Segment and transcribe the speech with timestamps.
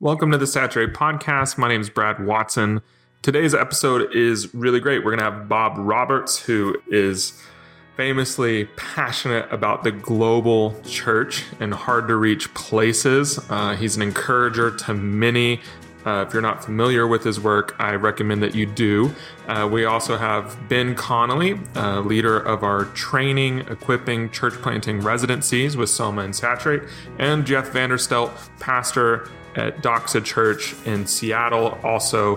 [0.00, 1.58] Welcome to the Saturate Podcast.
[1.58, 2.82] My name is Brad Watson.
[3.20, 4.98] Today's episode is really great.
[5.04, 7.42] We're going to have Bob Roberts, who is
[7.96, 13.40] famously passionate about the global church and hard to reach places.
[13.50, 15.60] Uh, he's an encourager to many.
[16.06, 19.12] Uh, if you're not familiar with his work, I recommend that you do.
[19.48, 25.76] Uh, we also have Ben Connelly, uh, leader of our training, equipping, church planting residencies
[25.76, 26.82] with Soma and Saturate,
[27.18, 28.30] and Jeff Vanderstelt,
[28.60, 32.36] pastor at Doxa Church in Seattle, also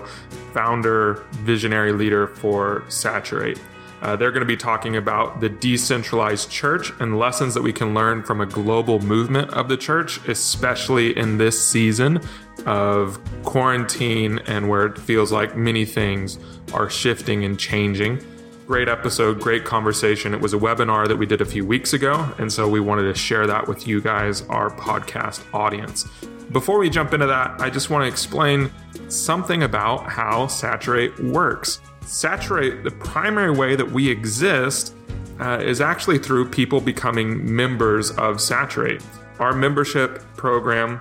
[0.52, 3.60] founder, visionary leader for Saturate.
[4.02, 7.94] Uh, they're going to be talking about the decentralized church and lessons that we can
[7.94, 12.20] learn from a global movement of the church, especially in this season
[12.66, 16.40] of quarantine and where it feels like many things
[16.74, 18.20] are shifting and changing.
[18.66, 20.34] Great episode, great conversation.
[20.34, 23.04] It was a webinar that we did a few weeks ago, and so we wanted
[23.04, 26.08] to share that with you guys, our podcast audience.
[26.52, 28.70] Before we jump into that, I just want to explain
[29.08, 31.80] something about how Saturate works.
[32.02, 34.94] Saturate, the primary way that we exist
[35.40, 39.02] uh, is actually through people becoming members of Saturate.
[39.38, 41.00] Our membership program,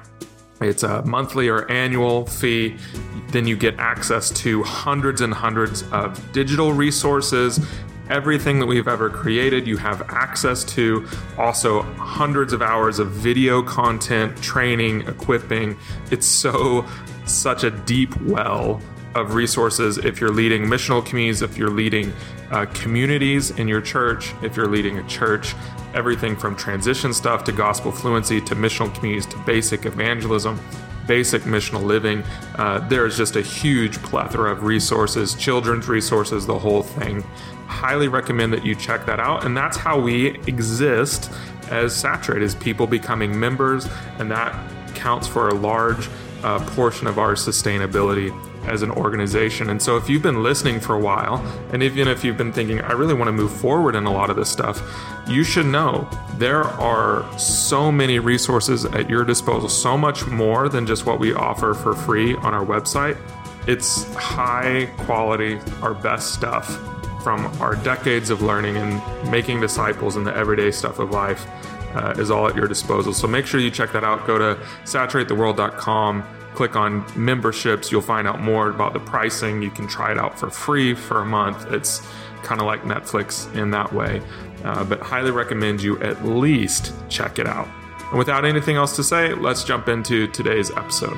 [0.62, 2.78] it's a monthly or annual fee.
[3.28, 7.59] Then you get access to hundreds and hundreds of digital resources
[8.12, 9.66] everything that we've ever created.
[9.66, 15.78] You have access to also hundreds of hours of video content, training, equipping.
[16.12, 16.86] It's so,
[17.26, 18.81] such a deep well
[19.16, 22.14] of resources if you're leading missional communities, if you're leading
[22.52, 25.56] uh, communities in your church, if you're leading a church,
[25.94, 30.59] everything from transition stuff to gospel fluency to missional communities to basic evangelism
[31.08, 32.23] basic missional living.
[32.56, 37.23] Uh, there's just a huge plethora of resources, children's resources, the whole thing.
[37.72, 39.45] Highly recommend that you check that out.
[39.45, 41.31] And that's how we exist
[41.72, 43.88] as Saturate, is people becoming members,
[44.19, 44.53] and that
[44.94, 46.09] counts for a large
[46.44, 48.30] uh, portion of our sustainability
[48.67, 49.69] as an organization.
[49.69, 51.38] And so, if you've been listening for a while,
[51.72, 54.29] and even if you've been thinking, I really want to move forward in a lot
[54.29, 54.81] of this stuff,
[55.28, 60.85] you should know there are so many resources at your disposal, so much more than
[60.85, 63.17] just what we offer for free on our website.
[63.67, 66.79] It's high quality, our best stuff
[67.24, 71.46] from our decades of learning and making disciples in the everyday stuff of life.
[71.94, 73.14] Uh, is all at your disposal.
[73.14, 74.26] So make sure you check that out.
[74.26, 76.24] Go to saturatetheworld.com
[76.54, 79.62] click on memberships, you'll find out more about the pricing.
[79.62, 81.72] You can try it out for free for a month.
[81.72, 82.06] It's
[82.44, 84.22] kind of like Netflix in that way.
[84.64, 87.68] Uh, but highly recommend you at least check it out.
[88.09, 91.18] And without anything else to say, let's jump into today's episode.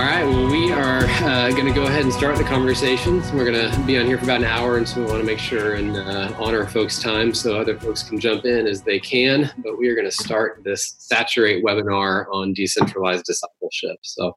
[0.00, 3.30] All right, well, we are uh, going to go ahead and start the conversations.
[3.32, 5.26] We're going to be on here for about an hour, and so we want to
[5.26, 8.98] make sure and uh, honor folks' time so other folks can jump in as they
[8.98, 9.52] can.
[9.58, 13.98] But we are going to start this Saturate webinar on decentralized discipleship.
[14.00, 14.34] So,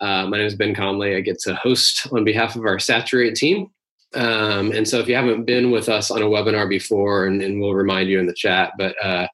[0.00, 1.16] uh, my name is Ben Connelly.
[1.16, 3.68] I get to host on behalf of our Saturate team.
[4.12, 7.62] Um, and so if you haven't been with us on a webinar before, and, and
[7.62, 9.26] we'll remind you in the chat, but uh,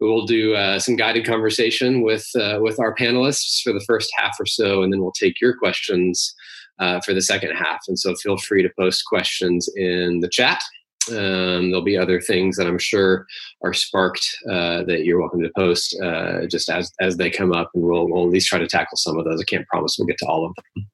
[0.00, 4.36] we'll do uh, some guided conversation with uh, with our panelists for the first half
[4.38, 6.34] or so, and then we'll take your questions
[6.78, 7.80] uh, for the second half.
[7.88, 10.62] And so feel free to post questions in the chat,
[11.10, 13.26] um, there'll be other things that I'm sure
[13.62, 17.70] are sparked uh, that you're welcome to post uh, just as as they come up,
[17.74, 19.40] and we'll, we'll at least try to tackle some of those.
[19.40, 20.86] I can't promise we'll get to all of them.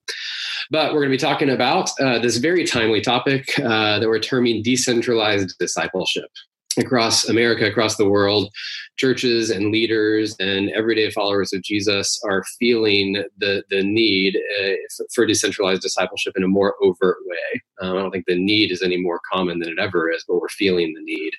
[0.71, 4.21] But we're going to be talking about uh, this very timely topic uh, that we're
[4.21, 6.31] terming decentralized discipleship
[6.79, 8.51] across America, across the world,
[8.97, 14.73] churches and leaders and everyday followers of Jesus are feeling the the need uh,
[15.15, 17.63] for decentralized discipleship in a more overt way.
[17.81, 20.41] Um, I don't think the need is any more common than it ever is, but
[20.41, 21.33] we're feeling the need.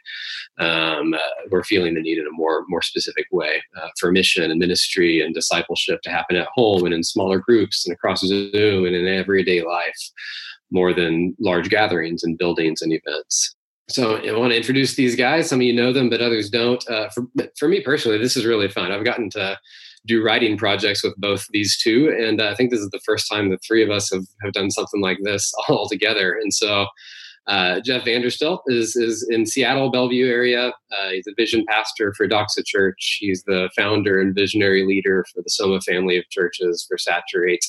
[0.60, 4.52] Um, uh, we're feeling the need in a more more specific way uh, for mission
[4.52, 8.86] and ministry and discipleship to happen at home and in smaller groups and across Zoom
[8.86, 10.12] and in everyday life,
[10.72, 13.56] more than large gatherings and buildings and events.
[13.90, 15.50] So I want to introduce these guys.
[15.50, 16.84] Some of you know them, but others don't.
[16.90, 17.26] Uh, for,
[17.58, 18.92] for me personally, this is really fun.
[18.92, 19.60] I've gotten to
[20.06, 23.30] do writing projects with both these two, and uh, I think this is the first
[23.30, 26.34] time the three of us have, have done something like this all together.
[26.34, 26.88] And so
[27.48, 30.70] uh, Jeff Vanderstelt is, is in Seattle, Bellevue area.
[30.92, 33.18] Uh, he's a vision pastor for Doxa Church.
[33.20, 37.66] He's the founder and visionary leader for the Soma family of churches for Saturate.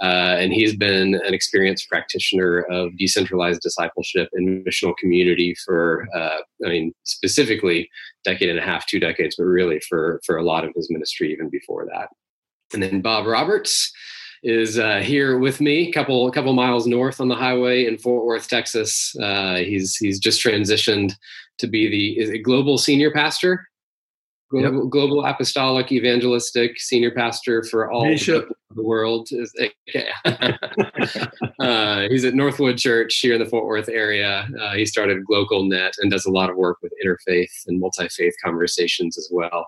[0.00, 6.38] Uh, and he's been an experienced practitioner of decentralized discipleship and missional community for, uh,
[6.64, 7.90] I mean, specifically
[8.24, 11.32] decade and a half, two decades, but really for for a lot of his ministry
[11.32, 12.08] even before that.
[12.72, 13.92] And then Bob Roberts
[14.42, 18.24] is uh, here with me, a couple couple miles north on the highway in Fort
[18.24, 19.16] Worth, Texas.
[19.20, 21.14] Uh, he's he's just transitioned
[21.58, 21.88] to be
[22.28, 23.68] the global senior pastor,
[24.50, 24.90] global, yep.
[24.90, 28.48] global apostolic evangelistic senior pastor for all Bishop.
[28.74, 29.28] the world.
[31.60, 34.48] Uh, he's at Northwood Church here in the Fort Worth area.
[34.60, 38.34] Uh, he started GlocalNet and does a lot of work with interfaith and multi faith
[38.44, 39.66] conversations as well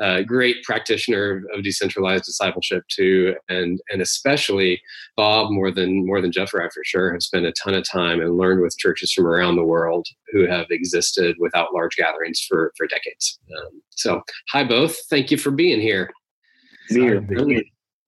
[0.00, 4.80] a great practitioner of decentralized discipleship too, and and especially
[5.16, 8.20] Bob more than more than Jeff I for sure have spent a ton of time
[8.20, 12.72] and learned with churches from around the world who have existed without large gatherings for
[12.76, 13.38] for decades.
[13.56, 16.10] Um, so hi both, thank you for being here.
[16.88, 17.20] Here.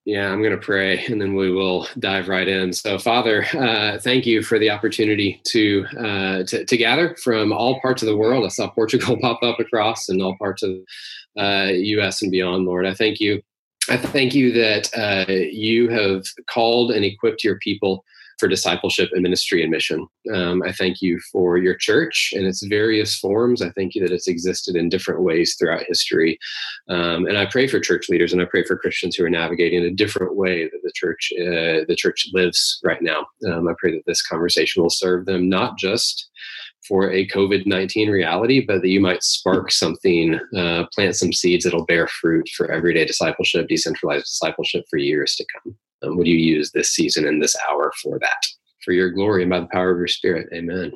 [0.07, 2.73] Yeah, I'm going to pray and then we will dive right in.
[2.73, 7.81] So, Father, uh, thank you for the opportunity to, uh, to, to gather from all
[7.81, 8.45] parts of the world.
[8.45, 10.73] I saw Portugal pop up across and all parts of
[11.39, 12.23] uh, U.S.
[12.23, 12.87] and beyond, Lord.
[12.87, 13.43] I thank you.
[13.89, 18.05] I thank you that uh, you have called and equipped your people
[18.41, 20.07] for discipleship and ministry and mission.
[20.35, 23.63] Um, I thank you for your church and its various forms.
[23.63, 26.39] I thank you that it's existed in different ways throughout history.
[26.89, 29.85] Um, and I pray for church leaders and I pray for Christians who are navigating
[29.85, 33.27] a different way that the church uh, the church lives right now.
[33.47, 36.31] Um, I pray that this conversation will serve them not just
[36.89, 41.65] for a COVID 19 reality, but that you might spark something, uh, plant some seeds
[41.65, 45.77] that'll bear fruit for everyday discipleship, decentralized discipleship for years to come.
[46.03, 48.47] Um, would you use this season and this hour for that?
[48.85, 50.49] For your glory and by the power of your spirit.
[50.55, 50.93] Amen.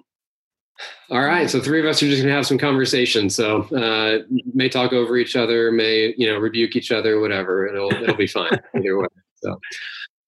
[1.10, 3.30] All right, so three of us are just gonna have some conversation.
[3.30, 4.24] So uh,
[4.54, 7.66] may talk over each other, may you know rebuke each other, whatever.
[7.66, 9.06] It'll it'll be fine either way.
[9.36, 9.60] So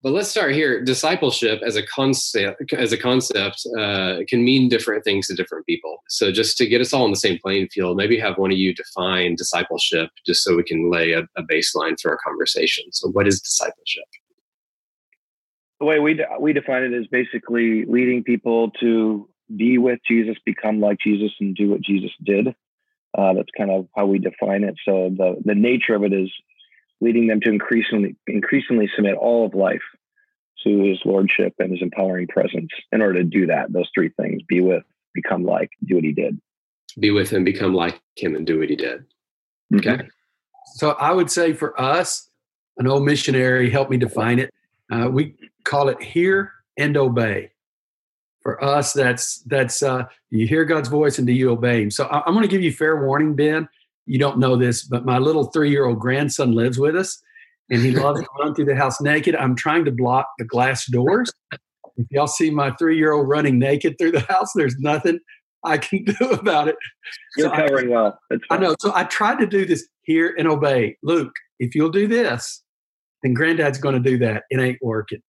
[0.07, 0.85] but let's start here.
[0.85, 5.97] Discipleship as a concept, as a concept, uh, can mean different things to different people.
[6.09, 8.57] So, just to get us all on the same playing field, maybe have one of
[8.57, 12.85] you define discipleship, just so we can lay a, a baseline for our conversation.
[12.93, 14.05] So, what is discipleship?
[15.81, 20.37] The way we de- we define it is basically leading people to be with Jesus,
[20.45, 22.49] become like Jesus, and do what Jesus did.
[23.17, 24.77] Uh, that's kind of how we define it.
[24.85, 26.31] So the the nature of it is
[27.01, 29.83] leading them to increasingly increasingly submit all of life
[30.65, 34.43] to his lordship and his empowering presence in order to do that those three things
[34.49, 34.83] be with
[35.15, 36.39] become like do what he did
[36.99, 39.05] be with him become like him and do what he did
[39.75, 40.07] okay mm-hmm.
[40.77, 42.31] so i would say for us
[42.79, 44.53] an old missionary helped me define it
[44.91, 45.35] uh, we
[45.65, 47.51] call it hear and obey
[48.41, 52.05] for us that's that's uh, you hear god's voice and do you obey him so
[52.07, 53.69] I, i'm going to give you fair warning ben
[54.07, 57.21] you don't know this, but my little three year old grandson lives with us
[57.69, 59.35] and he loves to run through the house naked.
[59.35, 61.33] I'm trying to block the glass doors.
[61.53, 65.19] If y'all see my three year old running naked through the house, there's nothing
[65.65, 66.77] I can do about it.
[67.37, 68.19] You're so covering I, well.
[68.51, 68.77] I know.
[68.81, 70.97] So I tried to do this hear and obey.
[71.03, 72.63] Luke, if you'll do this,
[73.23, 74.45] then granddad's going to do that.
[74.51, 75.23] It ain't working.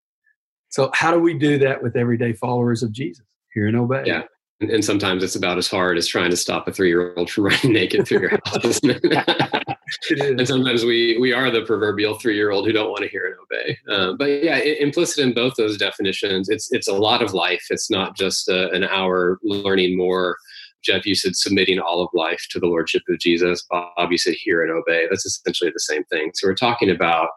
[0.69, 3.25] So how do we do that with everyday followers of Jesus?
[3.54, 4.04] Hear and obey.
[4.06, 4.24] Yeah
[4.60, 8.07] and sometimes it's about as hard as trying to stop a three-year-old from running naked
[8.07, 8.80] through your house.
[10.10, 13.78] and sometimes we we are the proverbial three-year-old who don't want to hear and obey.
[13.90, 17.66] Uh, but yeah, it, implicit in both those definitions, it's it's a lot of life.
[17.69, 20.38] It's not just a, an hour learning more.
[20.83, 23.66] Jeff, you said submitting all of life to the lordship of Jesus.
[23.69, 25.06] Bob, you said hear and obey.
[25.09, 26.31] That's essentially the same thing.
[26.33, 27.30] So we're talking about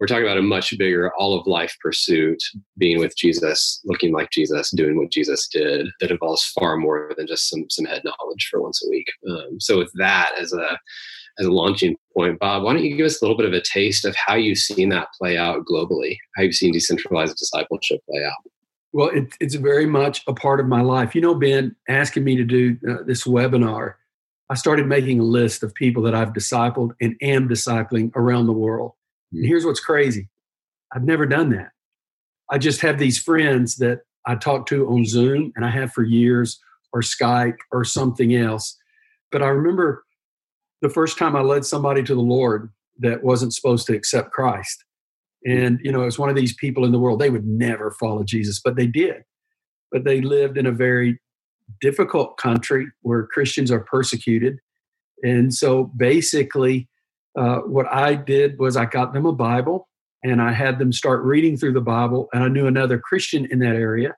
[0.00, 2.38] we're talking about a much bigger all of life pursuit
[2.78, 7.26] being with jesus looking like jesus doing what jesus did that involves far more than
[7.26, 9.06] just some some head knowledge for once a week.
[9.28, 10.78] Um, so with that as a
[11.38, 13.62] as a launching point bob why don't you give us a little bit of a
[13.62, 16.16] taste of how you've seen that play out globally?
[16.36, 18.50] How you've seen decentralized discipleship play out?
[18.92, 21.14] Well it, it's very much a part of my life.
[21.14, 23.94] You know ben asking me to do uh, this webinar
[24.50, 28.52] i started making a list of people that i've discipled and am discipling around the
[28.52, 28.92] world
[29.34, 30.28] and here's what's crazy
[30.94, 31.70] I've never done that.
[32.50, 36.02] I just have these friends that I talk to on Zoom and I have for
[36.02, 36.60] years,
[36.92, 38.76] or Skype, or something else.
[39.32, 40.04] But I remember
[40.82, 44.84] the first time I led somebody to the Lord that wasn't supposed to accept Christ.
[45.46, 47.90] And, you know, it was one of these people in the world, they would never
[47.98, 49.24] follow Jesus, but they did.
[49.90, 51.20] But they lived in a very
[51.80, 54.58] difficult country where Christians are persecuted.
[55.22, 56.88] And so basically,
[57.36, 59.88] uh, what I did was I got them a Bible
[60.22, 62.28] and I had them start reading through the Bible.
[62.32, 64.14] And I knew another Christian in that area.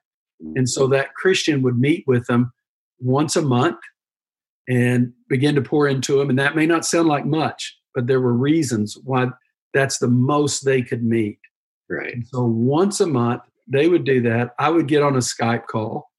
[0.55, 2.53] And so that Christian would meet with them
[2.99, 3.79] once a month
[4.69, 6.29] and begin to pour into them.
[6.29, 9.27] And that may not sound like much, but there were reasons why
[9.73, 11.39] that's the most they could meet.
[11.89, 12.13] Right.
[12.13, 14.53] And so once a month, they would do that.
[14.59, 16.09] I would get on a Skype call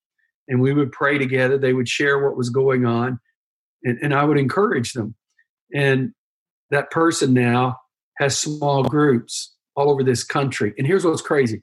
[0.48, 1.58] and we would pray together.
[1.58, 3.20] They would share what was going on
[3.84, 5.14] and, and I would encourage them.
[5.72, 6.12] And
[6.70, 7.78] that person now
[8.18, 10.74] has small groups all over this country.
[10.76, 11.62] And here's what's crazy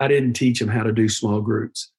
[0.00, 1.90] I didn't teach them how to do small groups.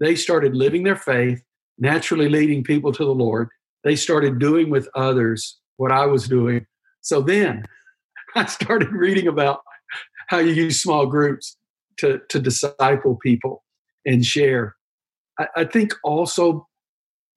[0.00, 1.42] They started living their faith,
[1.78, 3.48] naturally leading people to the Lord.
[3.84, 6.66] They started doing with others what I was doing.
[7.00, 7.64] So then
[8.36, 9.60] I started reading about
[10.28, 11.56] how you use small groups
[11.98, 13.64] to, to disciple people
[14.06, 14.76] and share.
[15.38, 16.68] I, I think also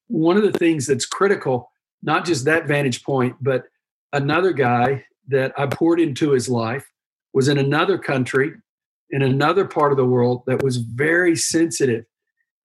[0.08, 1.72] one of the things that's critical,
[2.04, 3.64] not just that vantage point, but
[4.14, 6.86] another guy that I poured into his life
[7.34, 8.54] was in another country,
[9.10, 12.06] in another part of the world that was very sensitive.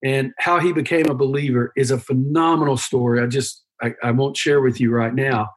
[0.04, 3.22] And how he became a believer is a phenomenal story.
[3.22, 5.50] I just, I, I won't share with you right now.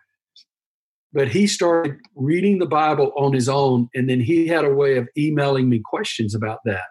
[1.12, 4.98] But he started reading the Bible on his own, and then he had a way
[4.98, 6.84] of emailing me questions about that.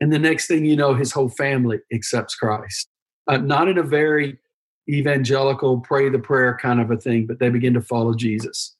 [0.00, 2.88] And the next thing you know, his whole family accepts Christ.
[3.26, 4.38] Uh, not in a very
[4.88, 8.74] evangelical, pray the prayer kind of a thing, but they begin to follow Jesus.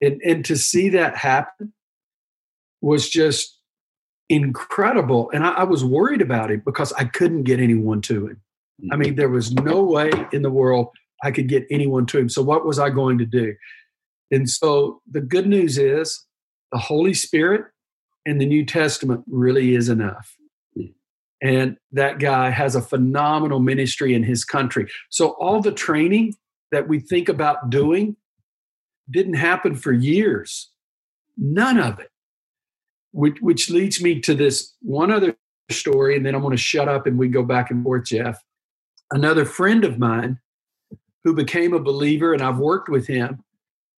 [0.00, 1.72] And, and to see that happen
[2.80, 3.58] was just
[4.28, 5.30] incredible.
[5.32, 8.40] And I, I was worried about it because I couldn't get anyone to him.
[8.92, 10.88] I mean, there was no way in the world
[11.24, 12.28] I could get anyone to him.
[12.28, 13.54] So, what was I going to do?
[14.30, 16.24] And so, the good news is
[16.70, 17.64] the Holy Spirit
[18.24, 20.36] and the New Testament really is enough.
[21.40, 24.88] And that guy has a phenomenal ministry in his country.
[25.08, 26.34] So, all the training
[26.72, 28.16] that we think about doing
[29.10, 30.70] didn't happen for years.
[31.36, 32.10] None of it.
[33.12, 35.36] Which, which leads me to this one other
[35.70, 38.42] story, and then I'm going to shut up and we go back and forth, Jeff.
[39.10, 40.40] Another friend of mine
[41.24, 43.42] who became a believer, and I've worked with him,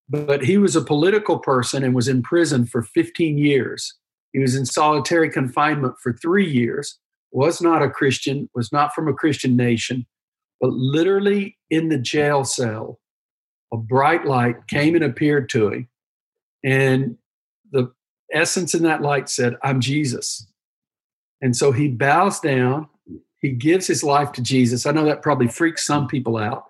[0.09, 3.94] but he was a political person and was in prison for 15 years.
[4.32, 6.99] He was in solitary confinement for three years,
[7.33, 10.07] was not a Christian, was not from a Christian nation,
[10.61, 12.99] but literally in the jail cell,
[13.73, 15.89] a bright light came and appeared to him.
[16.65, 17.17] And
[17.71, 17.93] the
[18.33, 20.47] essence in that light said, I'm Jesus.
[21.41, 22.89] And so he bows down,
[23.41, 24.85] he gives his life to Jesus.
[24.85, 26.67] I know that probably freaks some people out.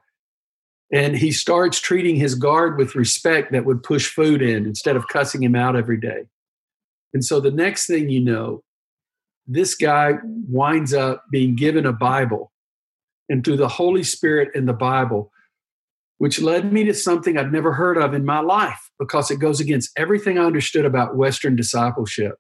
[0.93, 5.09] And he starts treating his guard with respect that would push food in instead of
[5.09, 6.25] cussing him out every day.
[7.13, 8.63] And so the next thing you know,
[9.51, 12.53] this guy winds up being given a Bible.
[13.29, 15.31] And through the Holy Spirit in the Bible,
[16.19, 19.61] which led me to something I'd never heard of in my life because it goes
[19.61, 22.37] against everything I understood about Western discipleship.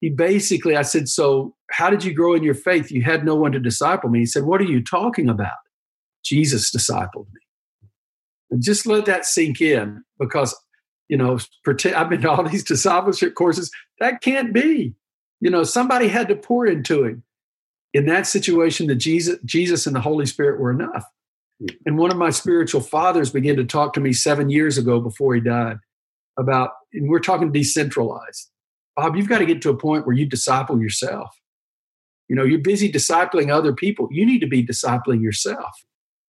[0.00, 2.90] He basically, I said, So, how did you grow in your faith?
[2.90, 4.20] You had no one to disciple me.
[4.20, 5.56] He said, What are you talking about?
[6.24, 7.40] Jesus discipled me.
[8.50, 10.54] And just let that sink in because,
[11.08, 13.70] you know, I've been to all these discipleship courses.
[14.00, 14.94] That can't be.
[15.40, 17.22] You know, somebody had to pour into him.
[17.92, 21.04] In that situation, the Jesus, Jesus and the Holy Spirit were enough.
[21.86, 25.34] And one of my spiritual fathers began to talk to me seven years ago before
[25.34, 25.78] he died
[26.38, 28.50] about, and we're talking decentralized.
[28.94, 31.34] Bob, you've got to get to a point where you disciple yourself.
[32.28, 34.08] You know, you're busy discipling other people.
[34.10, 35.84] You need to be discipling yourself.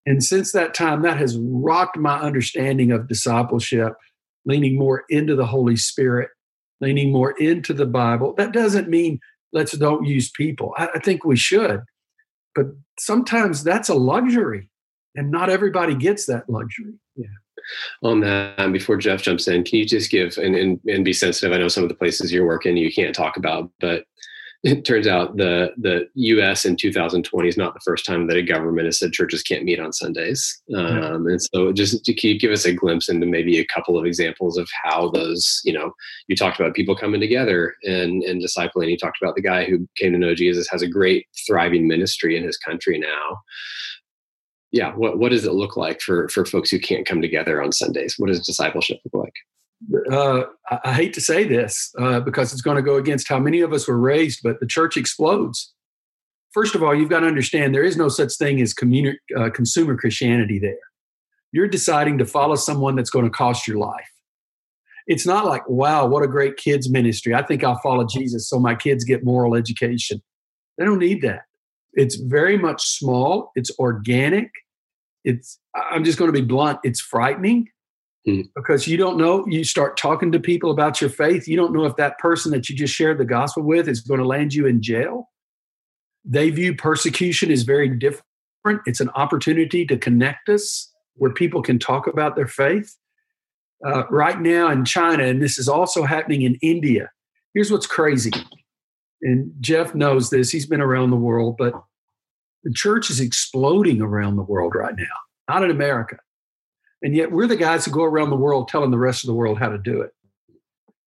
[0.05, 3.93] And since that time, that has rocked my understanding of discipleship,
[4.45, 6.29] leaning more into the Holy Spirit,
[6.81, 8.33] leaning more into the Bible.
[8.37, 9.19] That doesn't mean
[9.53, 10.73] let's don't use people.
[10.77, 11.81] I, I think we should.
[12.55, 12.67] But
[12.99, 14.69] sometimes that's a luxury,
[15.15, 16.93] and not everybody gets that luxury.
[17.15, 17.27] Yeah.
[18.01, 21.53] On that, before Jeff jumps in, can you just give and, and, and be sensitive?
[21.53, 24.05] I know some of the places you're working you can't talk about, but
[24.63, 26.65] it turns out the the U.S.
[26.65, 29.79] in 2020 is not the first time that a government has said churches can't meet
[29.79, 30.61] on Sundays.
[30.75, 34.05] Um, And so, just to keep, give us a glimpse into maybe a couple of
[34.05, 35.91] examples of how those, you know,
[36.27, 38.89] you talked about people coming together and and discipling.
[38.89, 42.35] You talked about the guy who came to know Jesus has a great thriving ministry
[42.35, 43.39] in his country now.
[44.71, 47.71] Yeah, what what does it look like for for folks who can't come together on
[47.71, 48.15] Sundays?
[48.17, 49.33] What does discipleship look like?
[50.11, 50.43] Uh,
[50.83, 53.73] I, hate to say this uh, because it's going to go against how many of
[53.73, 55.73] us were raised, but the church explodes.
[56.51, 59.49] First of all, you've got to understand there is no such thing as communi- uh,
[59.51, 60.79] consumer Christianity there.
[61.51, 64.09] You're deciding to follow someone that's going to cost your life.
[65.05, 67.33] It's not like, wow, what a great kids ministry.
[67.33, 70.21] I think I'll follow Jesus so my kids get moral education.
[70.77, 71.41] They don't need that.
[71.93, 74.49] It's very much small, it's organic.
[75.23, 77.69] It's I'm just going to be blunt, it's frightening
[78.27, 78.49] Mm.
[78.55, 81.47] Because you don't know, you start talking to people about your faith.
[81.47, 84.19] You don't know if that person that you just shared the gospel with is going
[84.19, 85.29] to land you in jail.
[86.25, 88.81] They view persecution as very different.
[88.85, 92.95] It's an opportunity to connect us where people can talk about their faith.
[93.85, 97.09] Uh, right now in China, and this is also happening in India,
[97.53, 98.31] here's what's crazy.
[99.21, 100.49] And Jeff knows this.
[100.49, 101.73] He's been around the world, but
[102.63, 105.05] the church is exploding around the world right now,
[105.47, 106.17] not in America.
[107.01, 109.33] And yet we're the guys who go around the world telling the rest of the
[109.33, 110.11] world how to do it.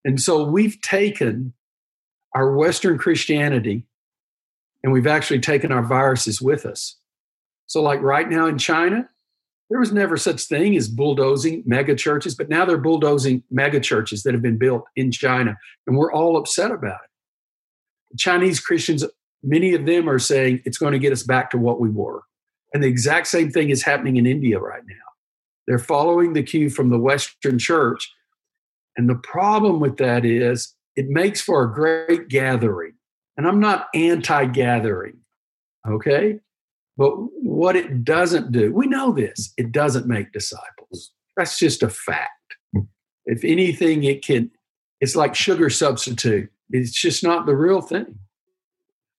[0.05, 1.53] And so we've taken
[2.35, 3.85] our Western Christianity
[4.83, 6.97] and we've actually taken our viruses with us.
[7.67, 9.09] So, like right now in China,
[9.69, 14.25] there was never such thing as bulldozing mega churches, but now they're bulldozing mega churches
[14.25, 15.57] that have been built in China,
[15.87, 17.11] and we're all upset about it.
[18.11, 19.05] The Chinese Christians,
[19.45, 22.23] many of them are saying it's going to get us back to what we were.
[22.75, 25.10] And the exact same thing is happening in India right now.
[25.71, 28.13] They're following the cue from the Western church.
[28.97, 32.95] And the problem with that is it makes for a great gathering.
[33.37, 35.19] And I'm not anti gathering,
[35.89, 36.41] okay?
[36.97, 41.13] But what it doesn't do, we know this, it doesn't make disciples.
[41.37, 42.57] That's just a fact.
[43.27, 44.51] If anything, it can,
[45.01, 46.51] it's like sugar substitute.
[46.71, 48.19] It's just not the real thing.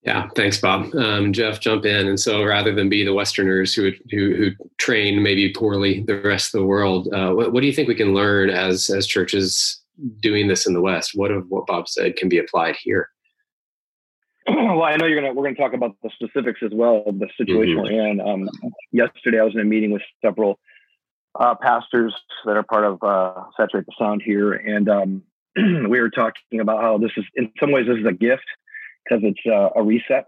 [0.04, 0.92] Yeah, thanks, Bob.
[0.96, 2.08] Um, Jeff, jump in.
[2.08, 6.52] And so, rather than be the Westerners who who, who train maybe poorly the rest
[6.52, 9.80] of the world, uh, what, what do you think we can learn as as churches
[10.20, 11.12] doing this in the West?
[11.14, 13.10] What of what Bob said can be applied here?
[14.48, 17.28] well, I know you're gonna we're gonna talk about the specifics as well of the
[17.38, 17.94] situation mm-hmm.
[17.94, 18.20] we're in.
[18.20, 18.48] Um,
[18.90, 20.58] yesterday, I was in a meeting with several
[21.38, 22.12] uh, pastors
[22.44, 25.22] that are part of uh, Saturate the Sound here, and um,
[25.56, 28.42] we were talking about how this is, in some ways, this is a gift
[29.04, 30.24] because it's uh, a reset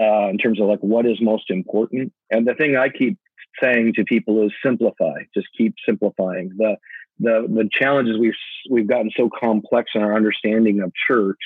[0.00, 2.12] uh, in terms of like what is most important.
[2.30, 3.18] And the thing I keep
[3.62, 5.22] saying to people is simplify.
[5.34, 6.50] Just keep simplifying.
[6.56, 6.76] The
[7.18, 8.32] the the challenges we've
[8.70, 11.40] we've gotten so complex in our understanding of church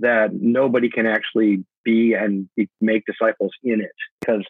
[0.00, 4.44] that nobody can actually be and be, make disciples in it because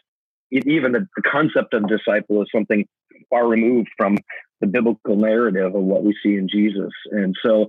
[0.51, 2.87] even the, the, concept of disciple is something
[3.29, 4.17] far removed from
[4.61, 6.91] the biblical narrative of what we see in Jesus.
[7.11, 7.67] And so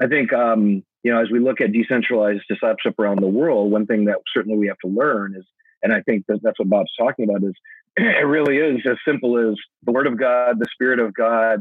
[0.00, 3.86] I think, um, you know, as we look at decentralized discipleship around the world, one
[3.86, 5.44] thing that certainly we have to learn is,
[5.82, 7.54] and I think that that's what Bob's talking about is
[7.96, 11.60] it really is as simple as the word of God, the spirit of God,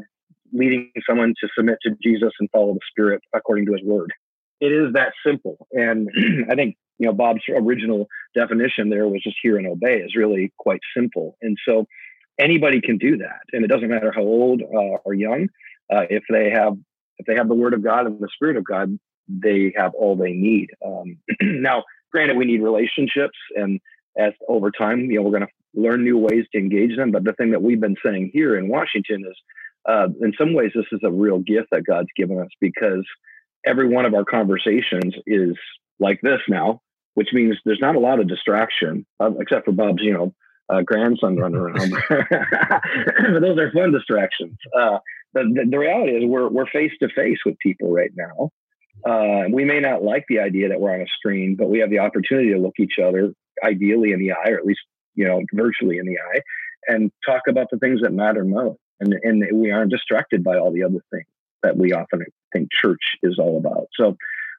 [0.52, 4.12] leading someone to submit to Jesus and follow the spirit according to his word
[4.60, 5.68] it is that simple.
[5.72, 6.10] And
[6.50, 10.54] I think, you know, Bob's original definition there was just hear and obey is really
[10.58, 11.38] quite simple.
[11.42, 11.86] And so
[12.38, 13.42] anybody can do that.
[13.54, 15.48] And it doesn't matter how old uh, or young,
[15.92, 16.74] uh, if they have,
[17.18, 18.98] if they have the word of God and the spirit of God,
[19.30, 20.72] they have all they need.
[20.86, 23.80] Um, now, granted, we need relationships and
[24.18, 27.12] as over time, you know, we're going to learn new ways to engage them.
[27.12, 29.38] But the thing that we've been saying here in Washington is,
[29.88, 33.06] uh, in some ways, this is a real gift that God's given us because
[33.66, 35.56] every one of our conversations is
[36.00, 36.82] like this now,
[37.14, 40.34] which means there's not a lot of distraction, uh, except for Bob's, you know,
[40.70, 41.92] uh, grandson running around.
[42.10, 44.58] but those are fun distractions.
[44.78, 45.00] Uh,
[45.34, 48.50] the, the, the, reality is we're we're face to face with people right now.
[49.06, 51.90] Uh, we may not like the idea that we're on a screen, but we have
[51.90, 53.34] the opportunity to look each other
[53.64, 54.82] ideally in the eye, or at least
[55.16, 56.42] you know virtually in the eye,
[56.88, 58.80] and talk about the things that matter most.
[59.00, 61.28] And and we aren't distracted by all the other things
[61.64, 63.88] that we often think church is all about.
[63.96, 64.16] So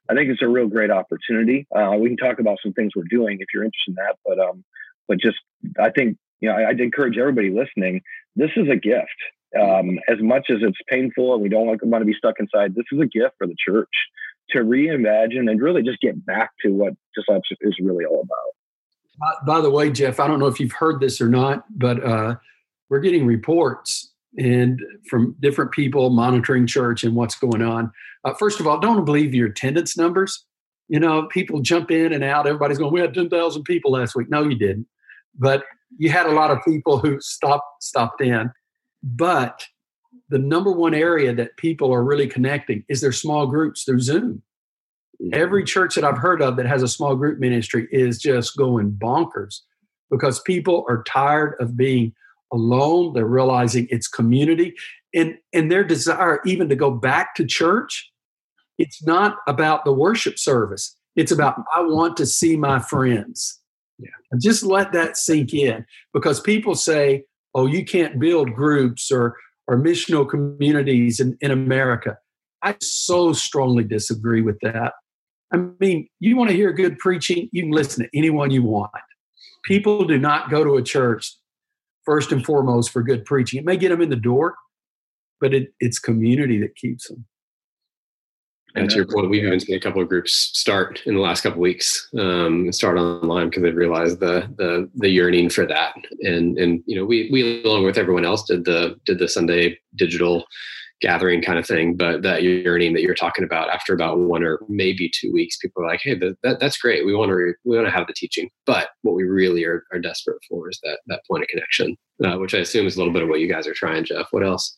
[0.09, 1.67] I think it's a real great opportunity.
[1.75, 4.39] Uh, we can talk about some things we're doing if you're interested in that, but
[4.39, 4.65] um,
[5.09, 5.39] but just
[5.79, 8.03] I think you know I, would encourage everybody listening.
[8.37, 9.09] This is a gift.
[9.61, 12.77] Um, as much as it's painful and we don't want, want to be stuck inside,
[12.77, 13.89] this is a gift for the church
[14.53, 19.41] to reimagine and really just get back to what discipleship is really all about.
[19.47, 22.03] By, by the way, Jeff, I don't know if you've heard this or not, but
[22.05, 22.37] uh,
[22.89, 27.93] we're getting reports and from different people monitoring church and what's going on.
[28.25, 30.45] Uh, first of all, don't believe your attendance numbers.
[30.89, 32.47] You know, people jump in and out.
[32.47, 34.29] Everybody's going, we had 10,000 people last week.
[34.31, 34.87] No, you didn't.
[35.39, 35.65] But
[35.99, 38.51] you had a lot of people who stopped stopped in.
[39.03, 39.67] But
[40.29, 44.43] the number one area that people are really connecting is their small groups through Zoom.
[45.33, 45.67] Every mm-hmm.
[45.67, 49.61] church that I've heard of that has a small group ministry is just going bonkers
[50.11, 52.15] because people are tired of being
[52.53, 53.13] alone.
[53.13, 54.75] They're realizing it's community.
[55.13, 58.11] And, and their desire even to go back to church,
[58.79, 60.97] it's not about the worship service.
[61.17, 61.81] It's about, mm-hmm.
[61.81, 63.59] I want to see my friends.
[63.99, 64.09] Yeah.
[64.41, 69.37] Just let that sink in because people say, oh, you can't build groups or,
[69.71, 72.19] or missional communities in, in America.
[72.61, 74.95] I so strongly disagree with that.
[75.53, 78.91] I mean, you want to hear good preaching, you can listen to anyone you want.
[79.65, 81.37] People do not go to a church
[82.05, 83.61] first and foremost for good preaching.
[83.61, 84.57] It may get them in the door,
[85.41, 87.25] but it, it's community that keeps them.
[88.75, 91.43] And to your point, we've even seen a couple of groups start in the last
[91.43, 95.95] couple of weeks, um, start online because they've realized the, the the yearning for that.
[96.21, 99.79] And and you know, we we along with everyone else did the did the Sunday
[99.97, 100.45] digital
[101.01, 101.97] gathering kind of thing.
[101.97, 105.83] But that yearning that you're talking about after about one or maybe two weeks, people
[105.83, 107.05] are like, "Hey, that, that's great.
[107.05, 109.99] We want to we want to have the teaching, but what we really are, are
[109.99, 113.13] desperate for is that that point of connection, uh, which I assume is a little
[113.13, 114.27] bit of what you guys are trying, Jeff.
[114.31, 114.77] What else?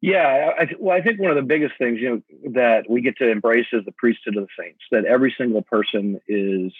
[0.00, 3.18] Yeah, I, well, I think one of the biggest things you know that we get
[3.18, 4.80] to embrace is the priesthood of the saints.
[4.90, 6.72] That every single person is,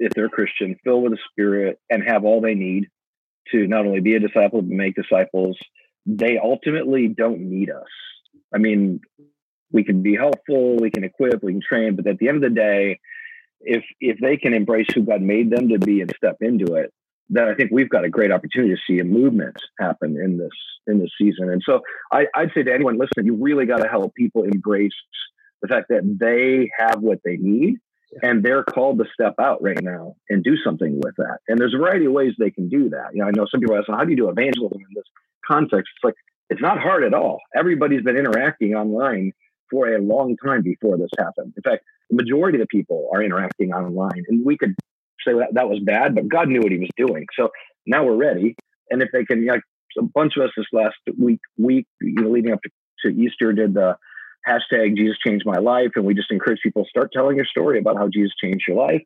[0.00, 2.88] if they're Christian, filled with the Spirit and have all they need
[3.52, 5.58] to not only be a disciple but make disciples.
[6.06, 7.86] They ultimately don't need us.
[8.54, 9.00] I mean,
[9.72, 12.42] we can be helpful, we can equip, we can train, but at the end of
[12.42, 12.98] the day,
[13.60, 16.92] if if they can embrace who God made them to be and step into it,
[17.30, 20.50] then I think we've got a great opportunity to see a movement happen in this
[20.86, 21.48] in this season.
[21.48, 21.80] And so
[22.12, 24.92] I, would say to anyone listening, you really got to help people embrace
[25.62, 27.76] the fact that they have what they need
[28.22, 31.38] and they're called to step out right now and do something with that.
[31.46, 33.10] And there's a variety of ways they can do that.
[33.14, 35.04] You know, I know some people ask, well, how do you do evangelism in this
[35.46, 35.92] context?
[35.96, 36.14] It's like
[36.48, 37.38] it's not hard at all.
[37.56, 39.32] Everybody's been interacting online
[39.70, 41.52] for a long time before this happened.
[41.56, 44.74] In fact, the majority of the people are interacting online, and we could
[45.26, 47.26] say that, that was bad, but God knew what He was doing.
[47.38, 47.50] So
[47.86, 48.56] now we're ready.
[48.90, 49.62] And if they can, like
[49.98, 52.70] a bunch of us this last week, week, you know, leading up to,
[53.04, 53.96] to Easter, did the
[54.48, 57.96] hashtag Jesus changed my life, and we just encourage people start telling your story about
[57.96, 59.02] how Jesus changed your life.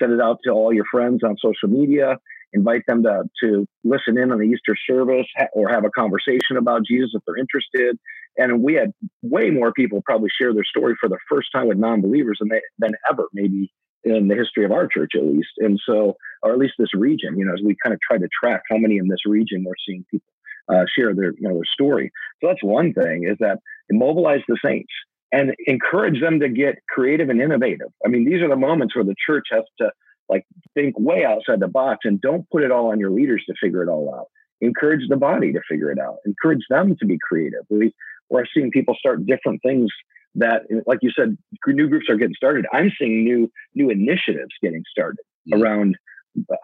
[0.00, 2.16] Send it out to all your friends on social media.
[2.52, 6.82] Invite them to to listen in on the Easter service or have a conversation about
[6.86, 7.98] Jesus if they're interested.
[8.38, 11.76] And we had way more people probably share their story for the first time with
[11.76, 13.70] non-believers than than ever, maybe
[14.04, 15.50] in the history of our church at least.
[15.58, 18.28] And so or at least this region you know as we kind of try to
[18.40, 20.32] track how many in this region we're seeing people
[20.68, 22.10] uh, share their you know their story.
[22.40, 23.58] So that's one thing is that
[23.90, 24.92] mobilize the saints
[25.32, 27.88] and encourage them to get creative and innovative.
[28.04, 29.90] I mean these are the moments where the church has to
[30.28, 33.54] like think way outside the box and don't put it all on your leaders to
[33.60, 34.26] figure it all out.
[34.60, 36.16] Encourage the body to figure it out.
[36.26, 37.60] Encourage them to be creative.
[37.70, 37.94] We,
[38.28, 39.88] we're seeing people start different things
[40.34, 41.36] that, like you said,
[41.66, 42.66] new groups are getting started.
[42.72, 45.62] I'm seeing new new initiatives getting started mm-hmm.
[45.62, 45.96] around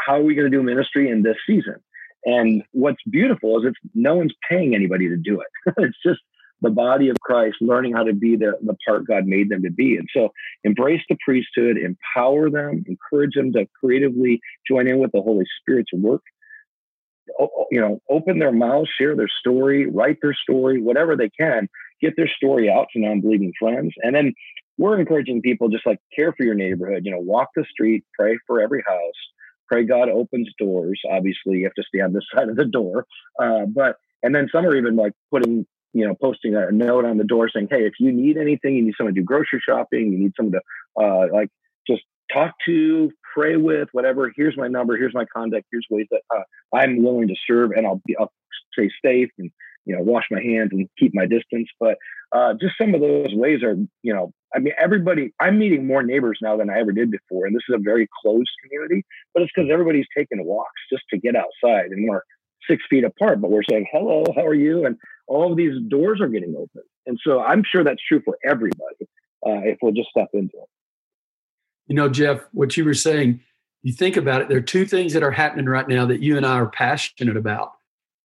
[0.00, 1.77] how are we going to do ministry in this season.
[2.24, 5.74] And what's beautiful is it's no one's paying anybody to do it.
[5.79, 6.20] it's just
[6.62, 9.70] the body of Christ learning how to be the, the part God made them to
[9.70, 9.96] be.
[9.96, 10.31] And so
[10.64, 15.92] embrace the priesthood, empower them, encourage them to creatively join in with the Holy Spirit's
[15.92, 16.22] work.
[17.70, 21.68] you know, open their mouths, share their story, write their story, whatever they can,
[22.04, 23.92] get their story out to non-believing friends.
[24.02, 24.32] And then
[24.78, 28.38] we're encouraging people just like care for your neighborhood, you know, walk the street, pray
[28.46, 29.12] for every house,
[29.70, 31.00] pray God opens doors.
[31.10, 33.06] Obviously, you have to stay on this side of the door.
[33.40, 37.18] Uh, but, and then some are even like putting, you know, posting a note on
[37.18, 40.12] the door saying, hey, if you need anything, you need someone to do grocery shopping,
[40.12, 41.48] you need someone to uh, like
[41.86, 44.32] just talk to, pray with, whatever.
[44.34, 44.96] Here's my number.
[44.96, 45.66] Here's my contact.
[45.70, 46.42] Here's ways that uh,
[46.74, 48.32] I'm willing to serve, and I'll be I'll
[48.72, 49.50] stay safe and
[49.85, 51.68] you know, wash my hands and keep my distance.
[51.79, 51.99] But
[52.33, 56.03] uh, just some of those ways are, you know, I mean, everybody, I'm meeting more
[56.03, 57.47] neighbors now than I ever did before.
[57.47, 61.18] And this is a very closed community, but it's because everybody's taking walks just to
[61.18, 62.23] get outside and we're
[62.68, 64.87] six feet apart, but we're saying, hello, how are you?
[64.87, 66.83] And all of these doors are getting open.
[67.07, 69.09] And so I'm sure that's true for everybody
[69.47, 70.68] uh, if we'll just step into it.
[71.87, 73.40] You know, Jeff, what you were saying,
[73.83, 76.37] you think about it, there are two things that are happening right now that you
[76.38, 77.73] and I are passionate about.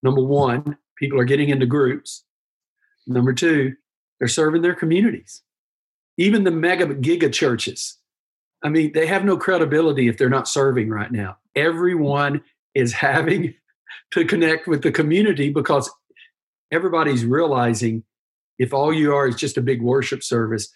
[0.01, 2.23] Number one, People are getting into groups.
[3.07, 3.73] Number two,
[4.19, 5.41] they're serving their communities.
[6.17, 7.97] Even the mega giga churches.
[8.61, 11.37] I mean, they have no credibility if they're not serving right now.
[11.55, 12.41] Everyone
[12.75, 13.53] is having
[14.11, 15.89] to connect with the community because
[16.71, 18.03] everybody's realizing
[18.57, 20.69] if all you are is just a big worship service.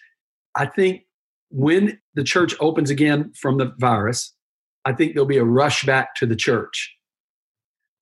[0.55, 1.03] I think
[1.49, 4.33] when the church opens again from the virus,
[4.85, 6.92] I think there'll be a rush back to the church.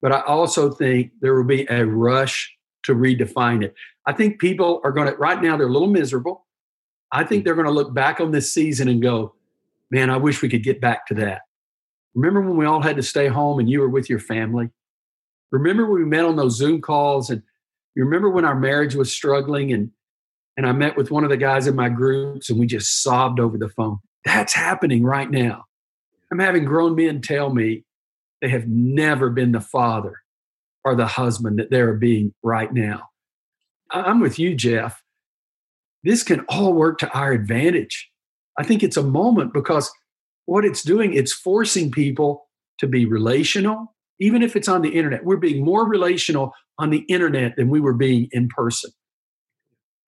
[0.02, 3.76] But I also think there will be a rush to redefine it.
[4.06, 6.48] I think people are going to, right now, they're a little miserable.
[7.12, 9.36] I think they're going to look back on this season and go,
[9.92, 11.42] man, I wish we could get back to that.
[12.16, 14.70] Remember when we all had to stay home and you were with your family?
[15.52, 17.44] Remember when we met on those Zoom calls and
[17.96, 19.92] you remember when our marriage was struggling and
[20.58, 23.40] and I met with one of the guys in my groups and we just sobbed
[23.40, 24.00] over the phone.
[24.26, 25.66] That's happening right now.
[26.32, 27.86] I'm having grown men tell me
[28.42, 30.18] they have never been the father
[30.84, 33.10] or the husband that they're being right now.
[33.92, 35.02] I'm with you, Jeff.
[36.04, 38.10] This can all work to our advantage.
[38.58, 39.92] I think it's a moment because
[40.46, 42.48] what it's doing, it's forcing people
[42.80, 45.24] to be relational, even if it's on the internet.
[45.24, 48.92] We're being more relational on the internet than we were being in person.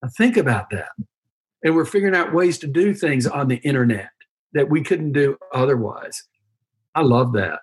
[0.02, 0.90] Now, think about that.
[1.64, 4.10] And we're figuring out ways to do things on the internet
[4.54, 6.24] that we couldn't do otherwise.
[6.96, 7.60] I love that.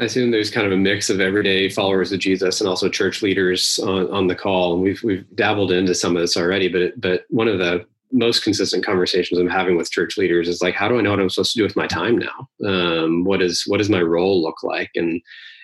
[0.00, 3.20] I assume there's kind of a mix of everyday followers of Jesus and also church
[3.20, 4.72] leaders on, on the call.
[4.72, 8.42] And we've we've dabbled into some of this already, but but one of the most
[8.42, 11.30] consistent conversations I'm having with church leaders is like, how do I know what I'm
[11.30, 12.48] supposed to do with my time now?
[12.66, 14.90] Um, what is what does my role look like?
[14.94, 15.20] And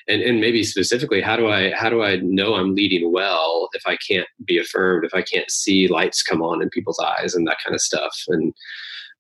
[0.07, 3.87] and and maybe specifically, how do I how do I know I'm leading well if
[3.87, 7.47] I can't be affirmed, if I can't see lights come on in people's eyes and
[7.49, 8.15] that kind of stuff?
[8.29, 8.53] And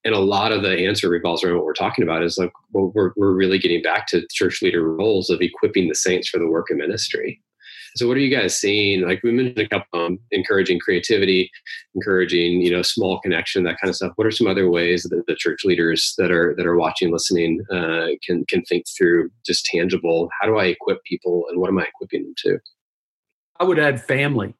[0.07, 2.92] and a lot of the answer revolves around what we're talking about is like well,
[2.95, 6.49] we're, we're really getting back to church leader roles of equipping the saints for the
[6.49, 7.42] work of ministry.
[7.97, 9.01] So what are you guys seeing?
[9.01, 11.51] Like we mentioned a couple um, encouraging creativity
[11.97, 14.12] encouraging you know small connection that kind of stuff.
[14.14, 17.64] What are some other ways that the church leaders that are that are watching listening
[17.73, 21.81] uh, can can think through just tangible how do i equip people and what am
[21.81, 22.59] i equipping them to?
[23.59, 24.55] I would add family.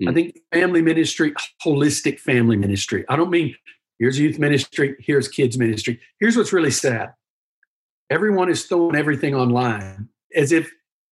[0.00, 0.14] I hmm.
[0.14, 3.04] think family ministry, holistic family ministry.
[3.08, 3.54] I don't mean
[3.98, 4.96] Here's youth ministry.
[5.00, 6.00] Here's kids ministry.
[6.20, 7.12] Here's what's really sad.
[8.10, 10.70] Everyone is throwing everything online as if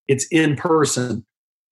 [0.08, 1.26] it's in person.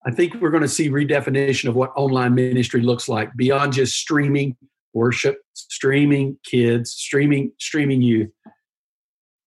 [0.06, 3.96] I think we're going to see redefinition of what online ministry looks like beyond just
[3.96, 4.56] streaming
[4.92, 8.30] worship, streaming kids, streaming streaming youth.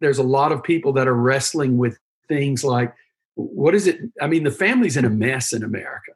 [0.02, 2.94] There's a lot of people that are wrestling with things like
[3.36, 4.00] what is it?
[4.20, 6.12] I mean, the family's in a mess in America.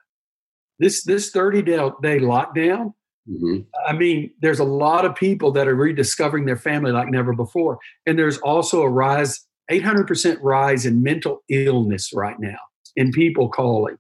[0.80, 2.94] This this 30 day, lockdown
[3.30, 3.62] Mm-hmm.
[3.88, 7.80] I mean, there's a lot of people that are rediscovering their family like never before.
[8.06, 12.58] And there's also a rise, 800% rise in mental illness right now
[12.96, 13.98] in people calling.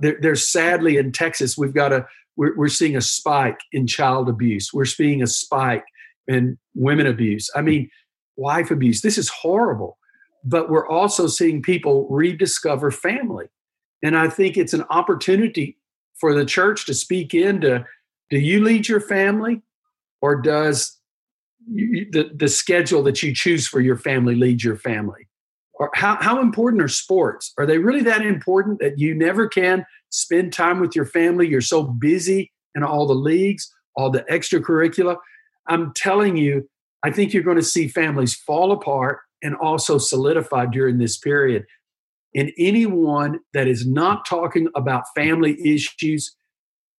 [0.00, 2.06] There, there's sadly in Texas, we've got a,
[2.36, 4.72] we're, we're seeing a spike in child abuse.
[4.72, 5.84] We're seeing a spike
[6.26, 7.48] in women abuse.
[7.54, 7.90] I mean,
[8.36, 9.02] wife abuse.
[9.02, 9.98] This is horrible.
[10.42, 13.46] But we're also seeing people rediscover family.
[14.02, 15.78] And I think it's an opportunity
[16.16, 17.84] for the church to speak into
[18.30, 19.62] do you lead your family
[20.20, 20.98] or does
[21.66, 25.28] you, the, the schedule that you choose for your family lead your family?
[25.74, 27.52] Or how, how important are sports?
[27.58, 31.48] Are they really that important that you never can spend time with your family?
[31.48, 35.16] You're so busy in all the leagues all the extracurricular.
[35.66, 36.68] I'm telling you
[37.02, 41.66] i think you're going to see families fall apart and also solidify during this period.
[42.34, 46.34] And anyone that is not talking about family issues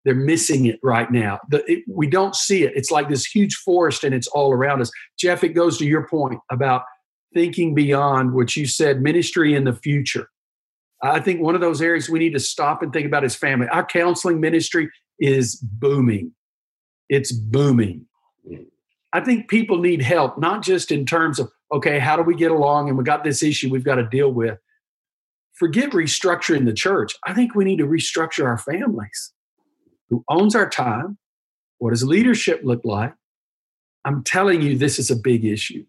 [0.06, 1.40] they're missing it right now.
[1.50, 2.74] The, it, we don't see it.
[2.76, 4.92] It's like this huge forest and it's all around us.
[5.18, 6.84] Jeff, it goes to your point about
[7.34, 10.30] thinking beyond what you said, ministry in the future.
[11.02, 13.68] I think one of those areas we need to stop and think about is family.
[13.68, 14.90] Our counseling ministry
[15.20, 16.32] is booming.
[17.10, 18.06] It's booming.
[19.12, 22.52] I think people need help, not just in terms of, okay, how do we get
[22.52, 24.60] along and we got this issue we've got to deal with.
[25.54, 27.16] Forget restructuring the church.
[27.26, 29.32] I think we need to restructure our families
[30.10, 31.18] who owns our time?
[31.78, 33.14] What does leadership look like?
[34.06, 35.86] I'm telling you, this is a big issue.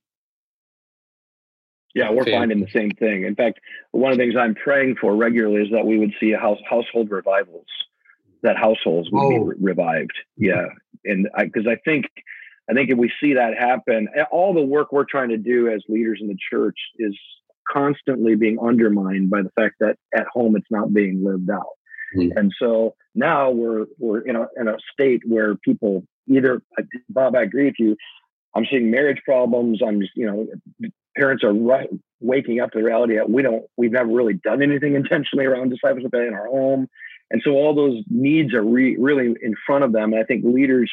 [1.94, 3.24] Yeah, we're finding the same thing.
[3.24, 3.58] In fact,
[3.92, 7.10] one of the things I'm praying for regularly is that we would see house, household
[7.10, 7.66] revivals,
[8.42, 9.30] that households would oh.
[9.30, 10.12] be re- revived.
[10.36, 10.66] Yeah,
[11.06, 12.04] and because I, I think,
[12.70, 15.82] I think if we see that happen, all the work we're trying to do as
[15.88, 17.16] leaders in the church is
[17.72, 21.64] constantly being undermined by the fact that at home it's not being lived out.
[22.16, 22.36] Mm-hmm.
[22.36, 26.62] And so now we're we're in a in a state where people either
[27.08, 27.96] Bob, I agree with you.
[28.54, 29.80] I'm seeing marriage problems.
[29.86, 30.46] I'm just you know
[31.16, 31.88] parents are right,
[32.20, 35.70] waking up to the reality that we don't we've never really done anything intentionally around
[35.70, 36.88] discipleship in our home,
[37.30, 40.12] and so all those needs are re, really in front of them.
[40.12, 40.90] And I think leaders,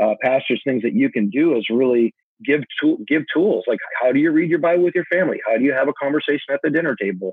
[0.00, 4.12] uh, pastors, things that you can do is really give tool, give tools like how
[4.12, 5.40] do you read your Bible with your family?
[5.46, 7.32] How do you have a conversation at the dinner table?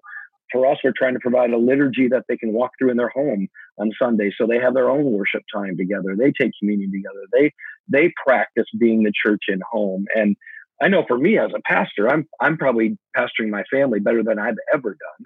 [0.51, 3.09] For us, we're trying to provide a liturgy that they can walk through in their
[3.09, 4.31] home on Sunday.
[4.37, 6.15] So they have their own worship time together.
[6.17, 7.25] They take communion together.
[7.31, 7.53] They
[7.87, 10.05] they practice being the church in home.
[10.15, 10.35] And
[10.81, 14.39] I know for me as a pastor, I'm I'm probably pastoring my family better than
[14.39, 15.25] I've ever done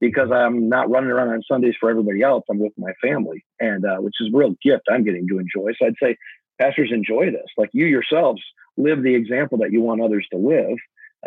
[0.00, 2.44] because I'm not running around on Sundays for everybody else.
[2.50, 5.72] I'm with my family, and uh, which is a real gift I'm getting to enjoy.
[5.78, 6.16] So I'd say
[6.60, 7.46] pastors enjoy this.
[7.56, 8.42] Like you yourselves
[8.76, 10.76] live the example that you want others to live.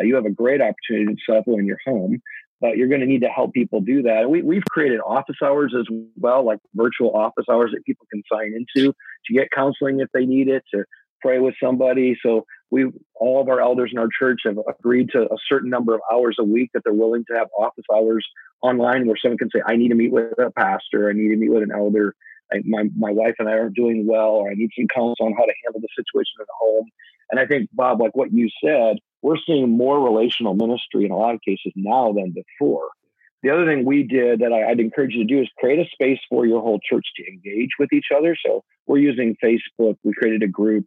[0.00, 2.20] Uh, you have a great opportunity to disciple in your home
[2.60, 4.22] but you're going to need to help people do that.
[4.22, 8.22] And we, we've created office hours as well, like virtual office hours that people can
[8.32, 8.92] sign into
[9.26, 10.84] to get counseling if they need it, to
[11.20, 12.16] pray with somebody.
[12.24, 15.94] So we, all of our elders in our church have agreed to a certain number
[15.94, 18.26] of hours a week that they're willing to have office hours
[18.62, 21.36] online where someone can say, I need to meet with a pastor, I need to
[21.36, 22.14] meet with an elder.
[22.52, 25.34] I, my, my wife and I aren't doing well, or I need some counsel on
[25.34, 26.86] how to handle the situation at home.
[27.30, 31.16] And I think, Bob, like what you said, we're seeing more relational ministry in a
[31.16, 32.88] lot of cases now than before.
[33.42, 35.88] The other thing we did that I, would encourage you to do is create a
[35.90, 38.36] space for your whole church to engage with each other.
[38.44, 39.96] So we're using Facebook.
[40.02, 40.86] We created a group.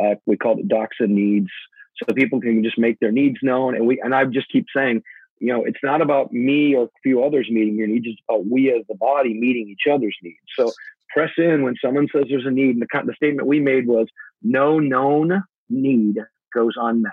[0.00, 1.50] Uh, we called it and Needs,
[1.96, 3.74] so people can just make their needs known.
[3.74, 5.02] And we and I just keep saying
[5.40, 8.06] you know, it's not about me or a few others meeting your needs.
[8.08, 10.38] It's about we as the body meeting each other's needs.
[10.56, 10.72] So
[11.10, 12.76] press in when someone says there's a need.
[12.76, 14.08] And the, the statement we made was
[14.42, 16.16] no known need
[16.54, 17.12] goes unmet.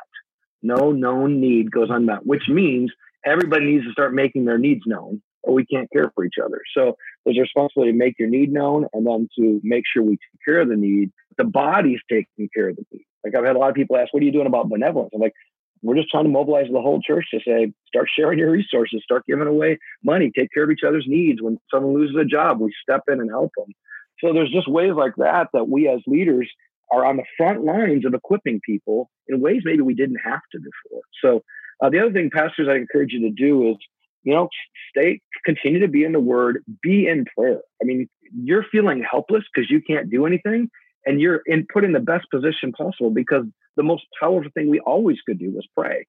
[0.62, 2.92] No known need goes unmet, which means
[3.26, 6.62] everybody needs to start making their needs known or we can't care for each other.
[6.76, 10.12] So there's a responsibility to make your need known and then to make sure we
[10.12, 11.12] take care of the need.
[11.38, 13.06] The body's taking care of the need.
[13.24, 15.12] Like I've had a lot of people ask, what are you doing about benevolence?
[15.14, 15.34] I'm like,
[15.82, 19.26] we're just trying to mobilize the whole church to say, start sharing your resources, start
[19.28, 21.42] giving away money, take care of each other's needs.
[21.42, 23.74] When someone loses a job, we step in and help them.
[24.24, 26.50] So there's just ways like that that we as leaders
[26.92, 30.60] are on the front lines of equipping people in ways maybe we didn't have to
[30.60, 31.02] before.
[31.24, 31.44] So
[31.82, 33.78] uh, the other thing, pastors, I encourage you to do is,
[34.24, 34.50] you know,
[34.90, 37.62] stay, continue to be in the Word, be in prayer.
[37.82, 40.70] I mean, you're feeling helpless because you can't do anything,
[41.06, 43.46] and you're in put in the best position possible because
[43.76, 46.08] the most powerful thing we always could do was pray.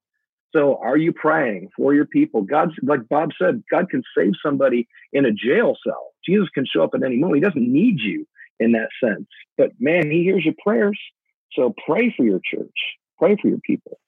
[0.54, 2.42] So, are you praying for your people?
[2.42, 6.12] God's like Bob said, God can save somebody in a jail cell.
[6.24, 7.42] Jesus can show up at any moment.
[7.42, 8.26] He doesn't need you
[8.60, 9.26] in that sense.
[9.56, 10.98] But man, he hears your prayers.
[11.52, 12.78] So pray for your church,
[13.18, 13.98] pray for your people.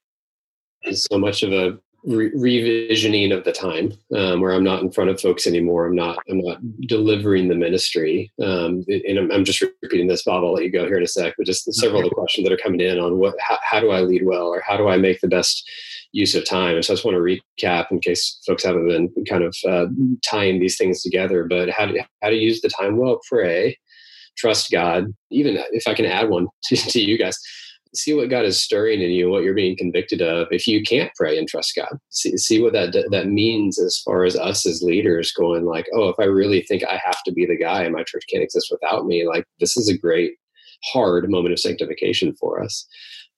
[0.82, 4.90] It's so much of a re- revisioning of the time um, where I'm not in
[4.90, 5.86] front of folks anymore.
[5.86, 6.18] I'm not.
[6.28, 8.30] I'm not delivering the ministry.
[8.42, 10.44] Um, and I'm, I'm, just repeating this, Bob.
[10.44, 11.34] I'll let you go here in a sec.
[11.36, 13.90] But just several of the questions that are coming in on what, how, how do
[13.90, 15.68] I lead well, or how do I make the best
[16.12, 16.74] use of time.
[16.74, 17.20] And so I just want to
[17.64, 19.86] recap in case folks haven't been kind of uh,
[20.28, 21.44] tying these things together.
[21.44, 23.78] But how to how to use the time well, pray,
[24.38, 25.06] trust God.
[25.30, 27.38] Even if I can add one to, to you guys,
[27.94, 30.48] see what God is stirring in you, what you're being convicted of.
[30.50, 34.24] If you can't pray and trust God, see, see what that that means as far
[34.24, 37.46] as us as leaders going like, oh, if I really think I have to be
[37.46, 40.32] the guy and my church can't exist without me, like this is a great
[40.92, 42.86] hard moment of sanctification for us.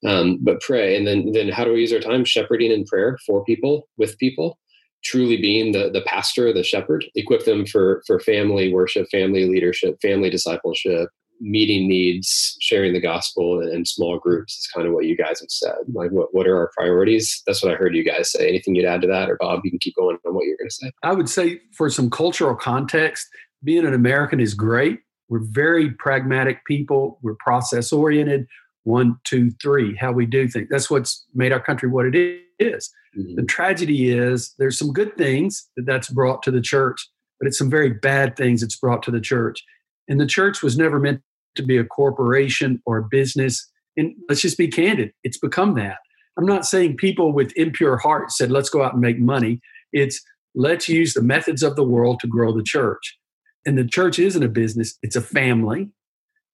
[0.05, 3.17] Um, but pray, and then then how do we use our time shepherding in prayer
[3.25, 4.57] for people with people?
[5.03, 9.97] Truly being the the pastor, the shepherd, equip them for for family worship, family leadership,
[10.01, 11.09] family discipleship,
[11.41, 15.49] meeting needs, sharing the gospel in small groups is kind of what you guys have
[15.49, 15.75] said.
[15.93, 17.41] Like what what are our priorities?
[17.45, 18.47] That's what I heard you guys say.
[18.47, 20.69] Anything you'd add to that or Bob, you can keep going on what you're going
[20.69, 20.91] to say.
[21.03, 23.27] I would say for some cultural context,
[23.63, 24.99] being an American is great.
[25.29, 27.19] We're very pragmatic people.
[27.21, 28.47] We're process oriented.
[28.83, 30.67] One, two, three, how we do things.
[30.69, 32.89] That's what's made our country what it is.
[33.17, 33.35] Mm-hmm.
[33.35, 37.07] The tragedy is there's some good things that that's brought to the church,
[37.39, 39.63] but it's some very bad things it's brought to the church.
[40.07, 41.21] And the church was never meant
[41.55, 43.69] to be a corporation or a business.
[43.97, 45.97] And let's just be candid, it's become that.
[46.37, 49.59] I'm not saying people with impure hearts said, let's go out and make money.
[49.91, 50.21] It's
[50.55, 53.17] let's use the methods of the world to grow the church.
[53.65, 55.89] And the church isn't a business, it's a family,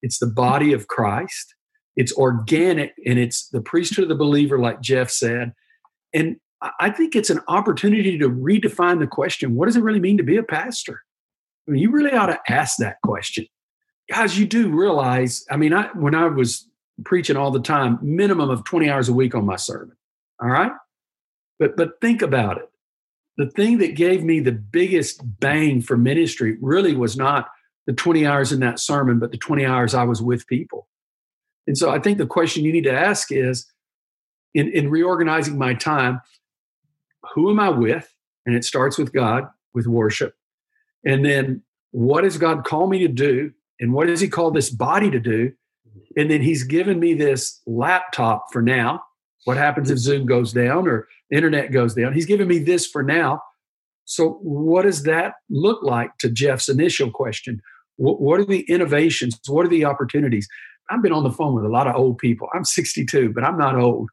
[0.01, 1.55] it's the body of Christ,
[1.95, 5.53] it's organic, and it's the priesthood of the believer, like Jeff said.
[6.17, 6.37] And
[6.79, 10.23] I think it's an opportunity to redefine the question what does it really mean to
[10.23, 11.03] be a pastor?
[11.67, 13.45] I mean, you really ought to ask that question.
[14.09, 16.67] Guys, you do realize, I mean, I, when I was
[17.05, 19.95] preaching all the time, minimum of 20 hours a week on my sermon.
[20.41, 20.71] All right?
[21.59, 22.69] But but think about it.
[23.37, 27.49] The thing that gave me the biggest bang for ministry really was not
[27.85, 30.87] the 20 hours in that sermon, but the 20 hours I was with people.
[31.67, 33.71] And so I think the question you need to ask is
[34.57, 36.19] in, in reorganizing my time,
[37.35, 38.11] who am I with?
[38.45, 39.43] And it starts with God,
[39.75, 40.33] with worship.
[41.05, 43.51] And then what does God call me to do?
[43.79, 45.51] And what does He call this body to do?
[46.17, 49.03] And then He's given me this laptop for now.
[49.43, 52.13] What happens if Zoom goes down or internet goes down?
[52.13, 53.41] He's given me this for now.
[54.05, 57.61] So, what does that look like to Jeff's initial question?
[57.97, 59.39] What, what are the innovations?
[59.47, 60.47] What are the opportunities?
[60.89, 62.47] I've been on the phone with a lot of old people.
[62.55, 64.09] I'm 62, but I'm not old.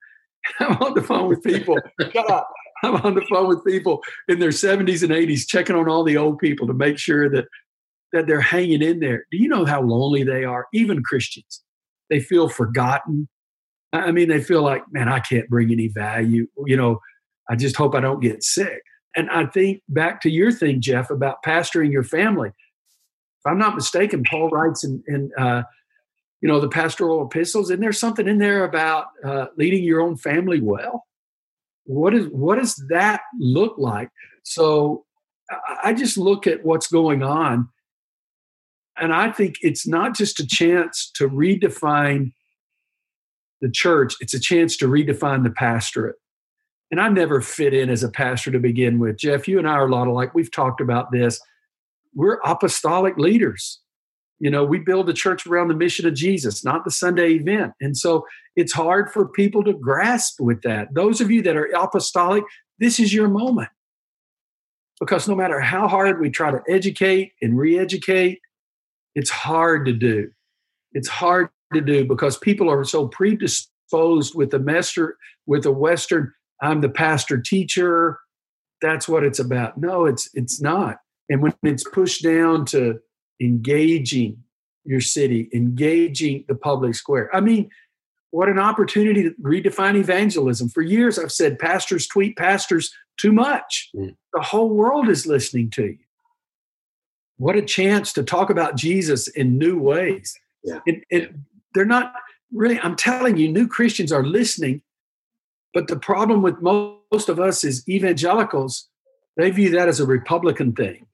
[0.60, 1.78] I'm on the phone with people.
[2.00, 2.50] Shut up.
[2.82, 6.16] I'm on the phone with people in their 70s and 80s, checking on all the
[6.16, 7.46] old people to make sure that
[8.12, 9.26] that they're hanging in there.
[9.32, 10.66] Do you know how lonely they are?
[10.72, 11.62] Even Christians,
[12.10, 13.28] they feel forgotten.
[13.92, 16.46] I mean, they feel like, man, I can't bring any value.
[16.64, 17.00] You know,
[17.50, 18.82] I just hope I don't get sick.
[19.16, 22.48] And I think back to your thing, Jeff, about pastoring your family.
[22.48, 25.62] If I'm not mistaken, Paul writes in, in uh,
[26.44, 30.14] you know, the pastoral epistles, and there's something in there about uh, leading your own
[30.14, 31.06] family well?
[31.84, 34.10] What is what does that look like?
[34.42, 35.06] So
[35.82, 37.68] i just look at what's going on
[38.96, 42.32] and i think it's not just a chance to redefine
[43.60, 46.16] the church it's a chance to redefine the pastorate.
[46.90, 49.18] And i never fit in as a pastor to begin with.
[49.18, 50.34] Jeff you and i are a lot alike.
[50.34, 51.40] We've talked about this.
[52.14, 53.80] We're apostolic leaders
[54.40, 57.72] you know, we build a church around the mission of Jesus, not the Sunday event.
[57.80, 58.26] And so
[58.56, 60.92] it's hard for people to grasp with that.
[60.94, 62.44] Those of you that are apostolic,
[62.78, 63.70] this is your moment.
[65.00, 68.40] because no matter how hard we try to educate and re-educate,
[69.14, 70.30] it's hard to do.
[70.92, 75.16] It's hard to do because people are so predisposed with the master
[75.46, 76.32] with the Western.
[76.62, 78.18] I'm the pastor teacher.
[78.80, 79.78] That's what it's about.
[79.78, 80.98] No, it's it's not.
[81.28, 82.98] And when it's pushed down to
[83.40, 84.42] engaging
[84.84, 87.34] your city, engaging the public square.
[87.34, 87.70] I mean,
[88.30, 90.68] what an opportunity to redefine evangelism.
[90.68, 93.90] For years, I've said pastors tweet pastors too much.
[93.94, 94.16] Mm.
[94.32, 95.98] The whole world is listening to you.
[97.36, 100.38] What a chance to talk about Jesus in new ways.
[100.62, 100.80] Yeah.
[101.74, 102.12] They're not
[102.52, 104.82] really, I'm telling you, new Christians are listening.
[105.72, 108.88] But the problem with most of us is evangelicals,
[109.36, 111.06] they view that as a Republican thing,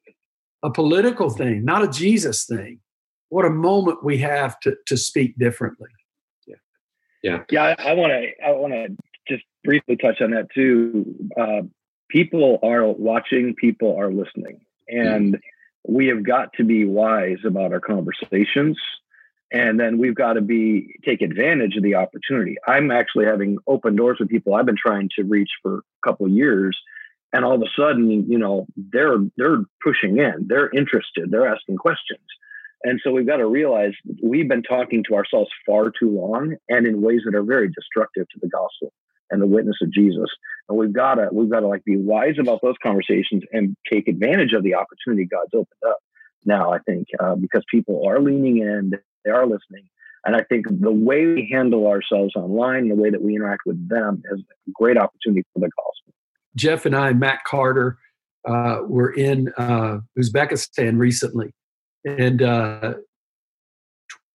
[0.62, 2.80] a political thing, not a Jesus thing.
[3.28, 5.90] What a moment we have to, to speak differently.
[6.46, 6.56] Yeah.
[7.22, 7.42] Yeah.
[7.50, 7.74] Yeah.
[7.78, 8.96] I want to, I want to
[9.28, 11.14] just briefly touch on that too.
[11.40, 11.62] Uh,
[12.08, 15.94] people are watching, people are listening, and mm-hmm.
[15.94, 18.78] we have got to be wise about our conversations.
[19.52, 22.56] And then we've got to be take advantage of the opportunity.
[22.68, 26.28] I'm actually having open doors with people I've been trying to reach for a couple
[26.28, 26.78] years,
[27.32, 31.76] and all of a sudden, you know, they're they're pushing in, they're interested, they're asking
[31.76, 32.20] questions,
[32.82, 36.86] and so we've got to realize we've been talking to ourselves far too long and
[36.86, 38.92] in ways that are very destructive to the gospel
[39.30, 40.30] and the witness of Jesus.
[40.68, 44.08] And we've got to we've got to like be wise about those conversations and take
[44.08, 45.98] advantage of the opportunity God's opened up
[46.44, 46.72] now.
[46.72, 48.92] I think uh, because people are leaning in,
[49.24, 49.88] they are listening,
[50.24, 53.88] and I think the way we handle ourselves online, the way that we interact with
[53.88, 56.14] them, is a great opportunity for the gospel.
[56.56, 57.98] Jeff and I, Matt Carter,
[58.48, 61.52] uh, were in uh, Uzbekistan recently,
[62.04, 62.94] and uh,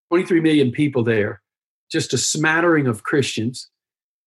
[0.10, 1.42] 23 million people there,
[1.92, 3.70] just a smattering of Christians.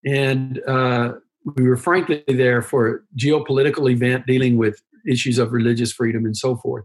[0.04, 1.14] And uh,
[1.56, 6.36] we were frankly there for a geopolitical event dealing with issues of religious freedom and
[6.36, 6.84] so forth.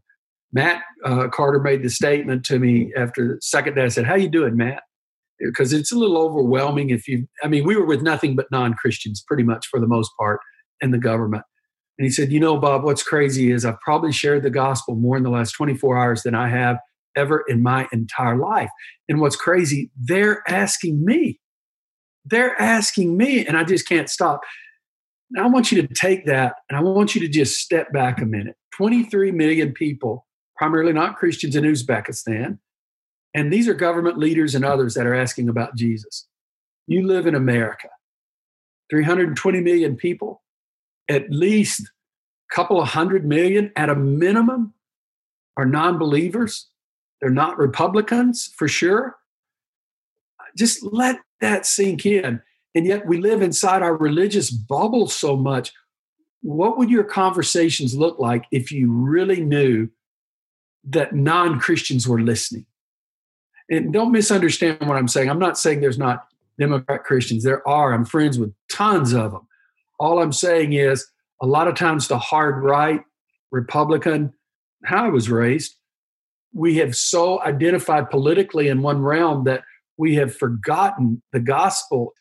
[0.51, 3.84] Matt uh, Carter made the statement to me after the second day.
[3.84, 4.84] I said, "How you doing, Matt?"
[5.39, 7.28] Because it's a little overwhelming if you.
[7.43, 10.39] I mean, we were with nothing but non-Christians, pretty much for the most part,
[10.84, 11.43] in the government.
[11.97, 15.17] And he said, You know, Bob, what's crazy is I've probably shared the gospel more
[15.17, 16.77] in the last 24 hours than I have
[17.15, 18.69] ever in my entire life.
[19.07, 21.39] And what's crazy, they're asking me.
[22.25, 24.41] They're asking me, and I just can't stop.
[25.29, 28.21] Now, I want you to take that and I want you to just step back
[28.21, 28.55] a minute.
[28.77, 30.25] 23 million people,
[30.55, 32.59] primarily not Christians in Uzbekistan,
[33.34, 36.27] and these are government leaders and others that are asking about Jesus.
[36.88, 37.89] You live in America,
[38.91, 40.42] 320 million people
[41.10, 44.74] at least a couple of hundred million at a minimum
[45.58, 46.70] are non believers.
[47.22, 49.16] They're not Republicans for sure.
[50.58, 52.41] Just let that sink in.
[52.76, 55.72] And yet we live inside our religious bubble so much.
[56.41, 59.89] What would your conversations look like if you really knew
[60.86, 62.66] that non Christians were listening?
[63.70, 65.30] And don't misunderstand what I'm saying.
[65.30, 66.28] I'm not saying there's not
[66.60, 67.43] Democrat Christians.
[67.43, 67.93] There are.
[67.93, 69.47] I'm friends with tons of them.
[69.99, 71.07] All I'm saying is
[71.41, 73.01] a lot of times the hard right,
[73.51, 74.33] Republican,
[74.85, 75.75] how I was raised,
[76.53, 79.63] we have so identified politically in one realm that
[79.97, 82.13] we have forgotten the gospel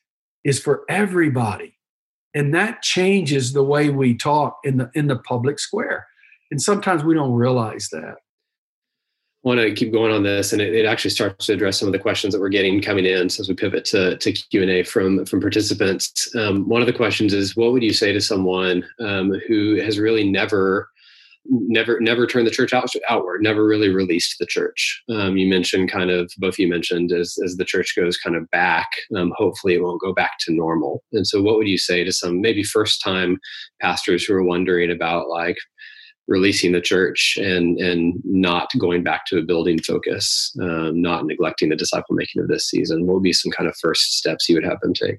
[0.45, 1.79] is for everybody.
[2.35, 6.07] And that changes the way we talk in the in the public square.
[6.51, 8.17] And sometimes we don't realize that
[9.45, 11.93] want to keep going on this, and it, it, actually starts to address some of
[11.93, 13.29] the questions that we're getting coming in.
[13.29, 16.87] So as we pivot to, to Q and A from from participants, um, one of
[16.87, 20.89] the questions is, what would you say to someone um, who has really never
[21.47, 25.91] never never turned the church out, outward never really released the church um, you mentioned
[25.91, 28.87] kind of both you mentioned as, as the church goes kind of back
[29.17, 32.13] um, hopefully it won't go back to normal and so what would you say to
[32.13, 33.39] some maybe first time
[33.81, 35.57] pastors who are wondering about like
[36.33, 41.69] releasing the church and and not going back to a building focus, um, not neglecting
[41.69, 43.07] the disciple making of this season?
[43.07, 45.19] What would be some kind of first steps you would have them take?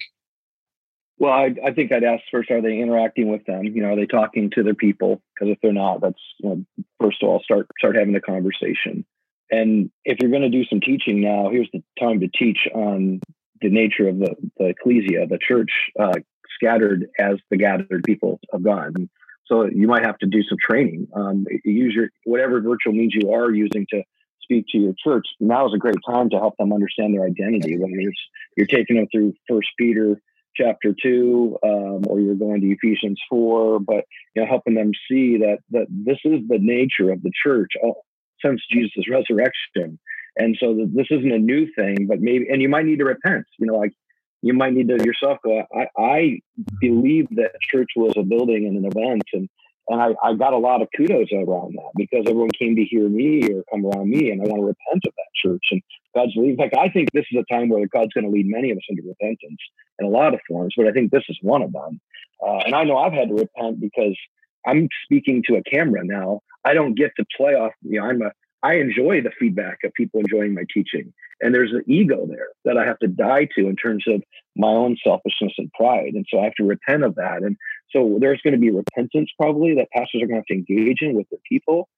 [1.20, 3.64] Well, I, I think I'd ask first: Are they interacting with them?
[3.64, 5.22] You know, are they talking to their people?
[5.34, 6.66] Because if they're not, that's you know,
[6.99, 9.05] first of all, start start having the conversation.
[9.51, 13.22] And if you're going to do some teaching now, here's the time to teach on
[13.61, 16.14] the nature of the, the ecclesia, the church, uh,
[16.55, 18.95] scattered as the gathered people of God.
[19.45, 21.07] So you might have to do some training.
[21.15, 24.03] Um, use your whatever virtual means you are using to
[24.41, 25.25] speak to your church.
[25.39, 27.77] Now is a great time to help them understand their identity.
[27.77, 28.19] Whether it's
[28.57, 30.21] you're taking them through First Peter
[30.55, 35.37] chapter two, um, or you're going to Ephesians four, but you know, helping them see
[35.37, 38.05] that that this is the nature of the church all,
[38.43, 39.99] since Jesus' resurrection.
[40.35, 43.45] And so this isn't a new thing, but maybe, and you might need to repent.
[43.59, 43.93] You know, like
[44.43, 46.39] you might need to yourself go, I, I
[46.79, 49.49] believe that church was a building and an event, and
[49.89, 53.09] And I, I got a lot of kudos around that because everyone came to hear
[53.09, 55.65] me or come around me, and I want to repent of that church.
[55.71, 55.81] And
[56.15, 56.33] God's.
[56.35, 58.77] In fact, I think this is a time where God's going to lead many of
[58.77, 59.61] us into repentance
[59.99, 61.99] in a lot of forms, but I think this is one of them.
[62.45, 64.17] Uh, and I know I've had to repent because
[64.65, 66.41] I'm speaking to a camera now.
[66.65, 67.73] I don't get to play off.
[67.81, 68.31] You know, I'm a
[68.64, 71.14] I enjoy the feedback of people enjoying my teaching.
[71.41, 74.24] And there's an ego there that I have to die to in terms of
[74.55, 76.14] my own selfishness and pride.
[76.14, 77.43] And so I have to repent of that.
[77.43, 77.57] And
[77.91, 81.01] so there's going to be repentance probably that pastors are going to have to engage
[81.01, 81.89] in with their people,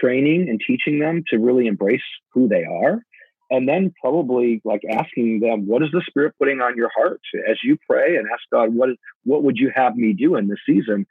[0.00, 2.02] training and teaching them to really embrace
[2.34, 3.02] who they are.
[3.52, 7.56] And then probably like asking them, what is the spirit putting on your heart as
[7.64, 8.90] you pray and ask God, what
[9.24, 11.06] what would you have me do in this season?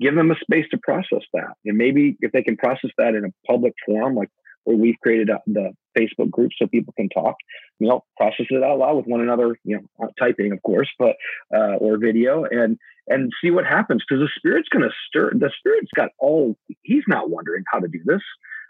[0.00, 1.54] give them a space to process that.
[1.64, 4.30] And maybe if they can process that in a public forum, like
[4.68, 7.36] where we've created a, the Facebook group so people can talk,
[7.78, 10.88] you know, process it out loud with one another, you know, uh, typing, of course,
[10.98, 11.16] but,
[11.56, 14.04] uh, or video and, and see what happens.
[14.06, 17.88] Cause the spirit's going to stir, the spirit's got all, he's not wondering how to
[17.88, 18.20] do this.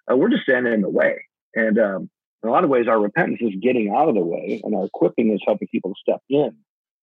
[0.09, 1.25] Uh, we're just standing in the way.
[1.57, 2.11] And, um,
[2.45, 4.85] in a lot of ways, our repentance is getting out of the way and our
[4.85, 6.57] equipping is helping people step in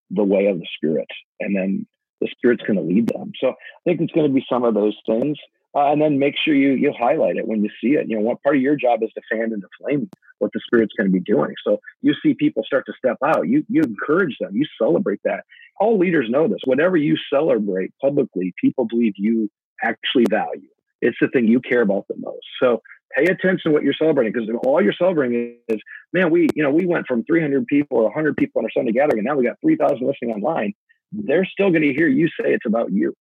[0.09, 1.09] the way of the spirit.
[1.41, 1.85] And then
[2.21, 3.33] the Spirit's going to lead them.
[3.41, 5.37] So I think it's going to be some of those things.
[5.75, 8.07] Uh, and then make sure you you highlight it when you see it.
[8.07, 10.09] You know, what part of your job is to fan into flame
[10.39, 11.53] what the Spirit's going to be doing.
[11.65, 15.43] So you see people start to step out, you you encourage them, you celebrate that.
[15.79, 16.59] All leaders know this.
[16.65, 19.49] Whatever you celebrate publicly, people believe you
[19.83, 20.69] actually value.
[21.01, 22.45] It's the thing you care about the most.
[22.61, 22.81] So
[23.15, 25.81] pay attention to what you're celebrating because all you're celebrating is,
[26.13, 28.93] man, we you know we went from 300 people or 100 people on our Sunday
[28.93, 30.73] gathering, and now we got 3,000 listening online
[31.11, 33.15] they're still going to hear you say it's about you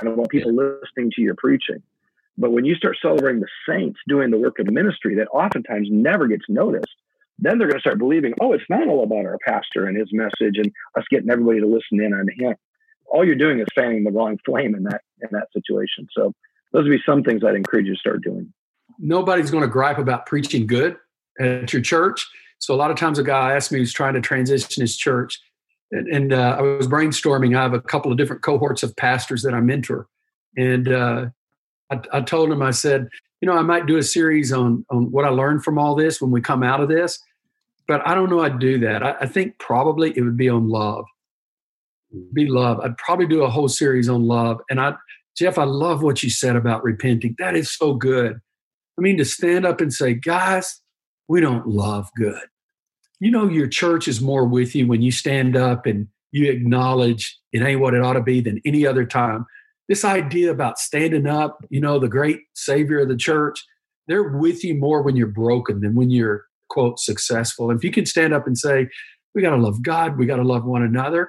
[0.00, 1.82] and about people listening to your preaching.
[2.38, 6.28] But when you start celebrating the saints doing the work of ministry that oftentimes never
[6.28, 6.94] gets noticed,
[7.40, 10.08] then they're going to start believing, oh, it's not all about our pastor and his
[10.12, 12.54] message and us getting everybody to listen in on him.
[13.06, 16.06] All you're doing is fanning the wrong flame in that in that situation.
[16.16, 16.32] So
[16.72, 18.52] those would be some things I'd encourage you to start doing.
[18.98, 20.96] Nobody's going to gripe about preaching good
[21.40, 22.26] at your church.
[22.58, 25.40] So a lot of times a guy asked me who's trying to transition his church,
[25.90, 27.56] and, and uh, I was brainstorming.
[27.56, 30.08] I have a couple of different cohorts of pastors that I mentor,
[30.56, 31.26] and uh,
[31.90, 33.08] I, I, told him, I said,
[33.40, 36.20] you know, I might do a series on on what I learned from all this
[36.20, 37.18] when we come out of this,
[37.86, 39.02] but I don't know I'd do that.
[39.02, 41.04] I, I think probably it would be on love,
[42.32, 42.80] be love.
[42.80, 44.60] I'd probably do a whole series on love.
[44.70, 44.94] And I,
[45.36, 47.36] Jeff, I love what you said about repenting.
[47.38, 48.40] That is so good.
[48.98, 50.80] I mean, to stand up and say, guys,
[51.28, 52.42] we don't love good
[53.20, 57.38] you know your church is more with you when you stand up and you acknowledge
[57.52, 59.46] it ain't what it ought to be than any other time.
[59.88, 63.64] This idea about standing up, you know, the great savior of the church,
[64.06, 67.70] they're with you more when you're broken than when you're, quote, successful.
[67.70, 68.88] And if you can stand up and say,
[69.34, 71.28] we got to love God, we got to love one another.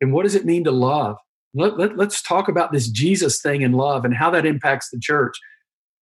[0.00, 1.16] And what does it mean to love?
[1.54, 4.98] Let, let, let's talk about this Jesus thing in love and how that impacts the
[4.98, 5.36] church.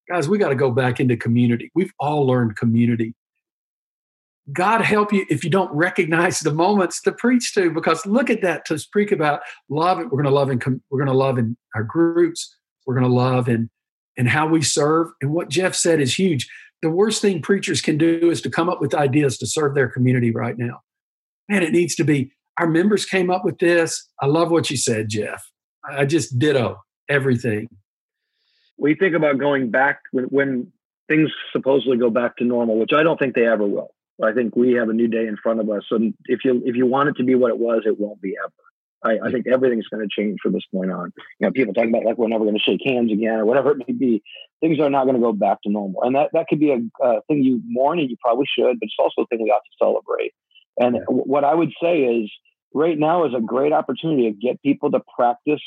[0.09, 1.71] Guys, we got to go back into community.
[1.75, 3.13] We've all learned community.
[4.51, 8.41] God help you if you don't recognize the moments to preach to, because look at
[8.41, 9.97] that to speak about love.
[9.97, 12.55] We're going to love in we're going to love in our groups.
[12.85, 13.69] We're going to love in
[14.17, 15.09] and how we serve.
[15.21, 16.49] And what Jeff said is huge.
[16.81, 19.87] The worst thing preachers can do is to come up with ideas to serve their
[19.87, 20.81] community right now.
[21.47, 22.31] Man, it needs to be.
[22.57, 24.09] Our members came up with this.
[24.21, 25.43] I love what you said, Jeff.
[25.87, 26.77] I just ditto
[27.07, 27.69] everything.
[28.77, 30.71] We think about going back when, when
[31.07, 33.93] things supposedly go back to normal, which I don't think they ever will
[34.23, 35.83] I think we have a new day in front of us.
[35.91, 38.35] And if you if you want it to be what it was, it won't be
[38.43, 38.53] ever.
[39.03, 41.11] I, I think everything's going to change from this point on.
[41.39, 43.71] You know, people talking about like we're never going to shake hands again or whatever
[43.71, 44.21] it may be.
[44.59, 47.03] Things are not going to go back to normal, and that that could be a
[47.03, 49.63] uh, thing you mourn and you probably should, but it's also a thing we ought
[49.63, 50.33] to celebrate.
[50.77, 51.01] And yeah.
[51.07, 52.31] what I would say is,
[52.73, 55.61] right now is a great opportunity to get people to practice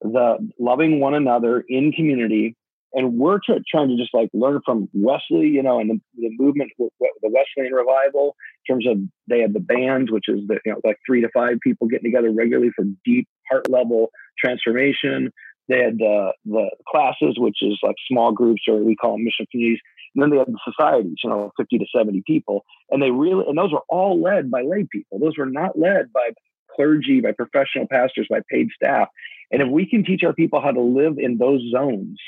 [0.00, 2.56] the loving one another in community
[2.92, 6.30] and we're tr- trying to just like learn from Wesley, you know, and the, the
[6.38, 6.88] movement, the
[7.22, 8.36] Wesleyan revival,
[8.66, 11.28] in terms of they had the bands, which is the, you know, like three to
[11.32, 15.30] five people getting together regularly for deep heart level transformation.
[15.68, 19.46] They had the, the classes, which is like small groups, or we call them mission
[19.50, 19.80] communities.
[20.14, 22.64] And then they had the societies, you know, 50 to 70 people.
[22.90, 25.20] And they really, and those were all led by lay people.
[25.20, 26.30] Those were not led by
[26.74, 29.08] clergy, by professional pastors, by paid staff.
[29.52, 32.18] And if we can teach our people how to live in those zones,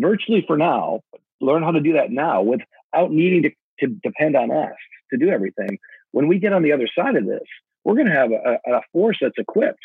[0.00, 1.00] virtually for now,
[1.40, 4.74] learn how to do that now without needing to, to depend on us
[5.12, 5.78] to do everything.
[6.12, 7.44] When we get on the other side of this,
[7.84, 9.78] we're going to have a, a force that's equipped.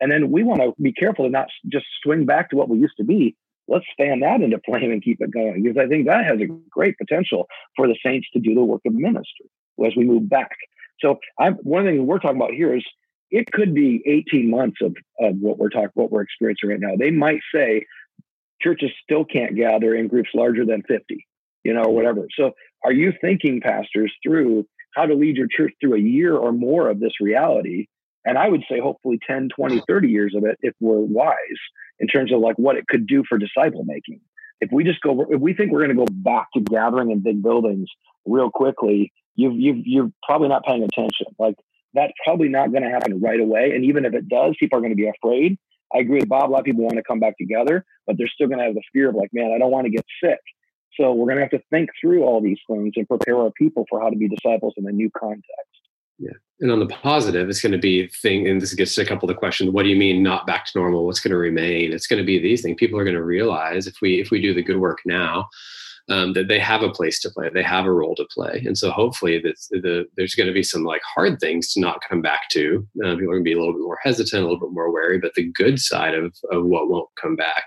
[0.00, 2.78] And then we want to be careful to not just swing back to what we
[2.78, 3.36] used to be.
[3.68, 6.46] Let's fan that into flame and keep it going because I think that has a
[6.70, 7.46] great potential
[7.76, 9.46] for the saints to do the work of ministry
[9.84, 10.56] as we move back.
[11.00, 12.84] So I'm, one of the things we're talking about here is
[13.30, 16.96] it could be 18 months of, of what we're talking, what we're experiencing right now.
[16.98, 17.86] They might say,
[18.60, 21.26] churches still can't gather in groups larger than 50,
[21.64, 22.26] you know, or whatever.
[22.36, 22.52] So
[22.84, 26.88] are you thinking, pastors, through how to lead your church through a year or more
[26.88, 27.86] of this reality?
[28.24, 31.34] And I would say hopefully 10, 20, 30 years of it if we're wise
[31.98, 34.20] in terms of like what it could do for disciple making.
[34.60, 37.20] If we just go, if we think we're going to go back to gathering in
[37.20, 37.88] big buildings
[38.26, 41.28] real quickly, you've, you've, you're probably not paying attention.
[41.38, 41.56] Like
[41.94, 43.72] that's probably not going to happen right away.
[43.74, 45.58] And even if it does, people are going to be afraid.
[45.94, 46.50] I agree with Bob.
[46.50, 48.74] A lot of people want to come back together, but they're still going to have
[48.74, 50.40] the fear of like, man, I don't want to get sick.
[50.94, 53.86] So we're going to have to think through all these things and prepare our people
[53.88, 55.44] for how to be disciples in a new context.
[56.18, 56.32] Yeah.
[56.60, 59.28] And on the positive, it's going to be thing, and this gets to a couple
[59.28, 59.70] of the questions.
[59.70, 61.06] What do you mean not back to normal?
[61.06, 61.92] What's going to remain?
[61.92, 62.76] It's going to be these things.
[62.78, 65.48] People are going to realize if we if we do the good work now,
[66.10, 68.76] um, that they have a place to play, they have a role to play, and
[68.76, 72.20] so hopefully the, the, there's going to be some like hard things to not come
[72.20, 72.86] back to.
[73.04, 74.92] Uh, people are going to be a little bit more hesitant, a little bit more
[74.92, 75.18] wary.
[75.18, 77.64] But the good side of of what won't come back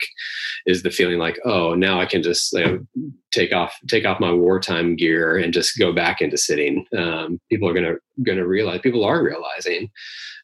[0.65, 4.19] is the feeling like, oh, now I can just you know, take off take off
[4.19, 6.85] my wartime gear and just go back into sitting.
[6.97, 9.89] Um, people are going to realize people are realizing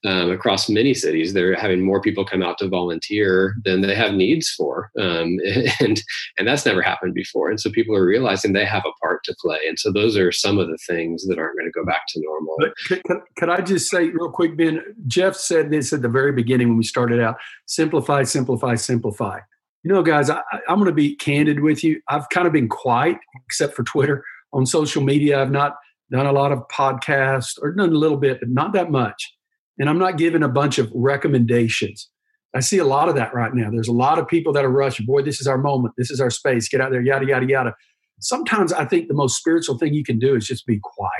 [0.05, 4.13] um, across many cities they're having more people come out to volunteer than they have
[4.13, 4.89] needs for.
[4.99, 5.37] Um,
[5.79, 6.01] and
[6.37, 7.49] and that's never happened before.
[7.49, 9.59] And so people are realizing they have a part to play.
[9.67, 12.21] And so those are some of the things that aren't going to go back to
[12.21, 12.57] normal.
[12.87, 16.69] Could, could i just say real quick ben jeff said this at the very beginning
[16.69, 19.39] when we started out simplify simplify simplify
[19.83, 22.69] you know guys I, i'm going to be candid with you i've kind of been
[22.69, 24.23] quiet except for twitter
[24.53, 25.75] on social media i've not
[26.11, 29.33] done a lot of podcasts or done a little bit but not that much
[29.79, 32.09] and I'm not giving a bunch of recommendations.
[32.53, 33.69] I see a lot of that right now.
[33.71, 35.05] There's a lot of people that are rushing.
[35.05, 35.93] Boy, this is our moment.
[35.97, 36.67] This is our space.
[36.67, 37.75] Get out there, yada, yada, yada.
[38.19, 41.13] Sometimes I think the most spiritual thing you can do is just be quiet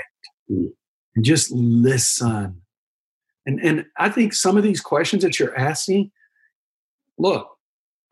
[0.50, 0.68] mm.
[1.16, 2.60] and just listen.
[3.46, 6.10] And, and I think some of these questions that you're asking,
[7.16, 7.48] look,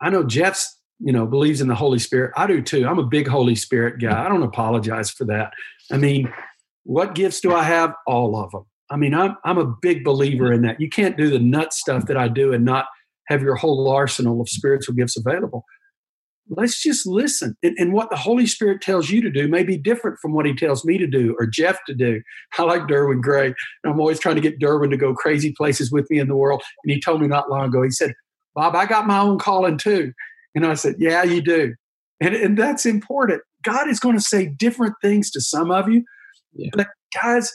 [0.01, 2.31] I know Jeff's, you know, believes in the Holy Spirit.
[2.35, 2.87] I do too.
[2.87, 4.25] I'm a big Holy Spirit guy.
[4.25, 5.53] I don't apologize for that.
[5.91, 6.31] I mean,
[6.83, 7.93] what gifts do I have?
[8.07, 8.65] All of them.
[8.89, 10.81] I mean, I'm I'm a big believer in that.
[10.81, 12.85] You can't do the nut stuff that I do and not
[13.27, 15.63] have your whole arsenal of spiritual gifts available.
[16.51, 17.55] Let's just listen.
[17.61, 20.47] And, and, what the Holy Spirit tells you to do may be different from what
[20.47, 22.23] he tells me to do or Jeff to do.
[22.57, 23.47] I like Derwin Gray.
[23.47, 26.35] And I'm always trying to get Derwin to go crazy places with me in the
[26.35, 26.63] world.
[26.83, 28.15] And he told me not long ago, he said,
[28.55, 30.13] Bob, I got my own calling too.
[30.55, 31.75] And I said, Yeah, you do.
[32.21, 33.41] And, and that's important.
[33.63, 36.03] God is going to say different things to some of you.
[36.53, 36.69] Yeah.
[36.73, 37.51] But guys,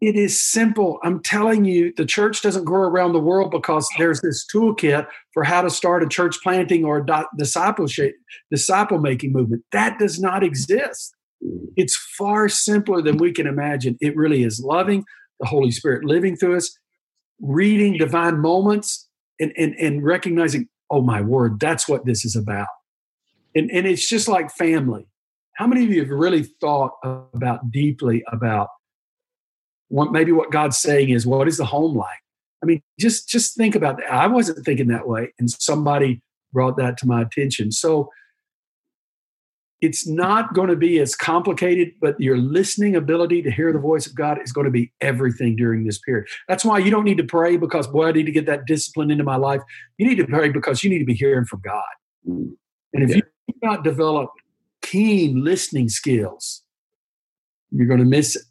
[0.00, 0.98] it is simple.
[1.02, 5.42] I'm telling you, the church doesn't grow around the world because there's this toolkit for
[5.42, 7.04] how to start a church planting or
[7.38, 8.14] discipleship,
[8.50, 9.64] disciple making movement.
[9.72, 11.14] That does not exist.
[11.42, 11.66] Mm-hmm.
[11.76, 13.96] It's far simpler than we can imagine.
[14.00, 15.04] It really is loving
[15.40, 16.76] the Holy Spirit living through us,
[17.40, 19.05] reading divine moments,
[19.40, 22.68] and, and, and recognizing, oh my word, that's what this is about.
[23.54, 25.06] And, and it's just like family.
[25.54, 28.68] How many of you have really thought about deeply about
[29.88, 32.18] what maybe what God's saying is, what is the home like?
[32.62, 34.12] I mean, just just think about that.
[34.12, 36.22] I wasn't thinking that way, and somebody
[36.52, 37.70] brought that to my attention.
[37.70, 38.10] So
[39.80, 44.06] it's not going to be as complicated, but your listening ability to hear the voice
[44.06, 46.26] of God is going to be everything during this period.
[46.48, 49.10] That's why you don't need to pray because, boy, I need to get that discipline
[49.10, 49.60] into my life.
[49.98, 51.82] You need to pray because you need to be hearing from God.
[52.26, 52.52] Mm.
[52.94, 53.16] And if yeah.
[53.16, 54.30] you do not develop
[54.80, 56.62] keen listening skills,
[57.70, 58.42] you're going to miss it.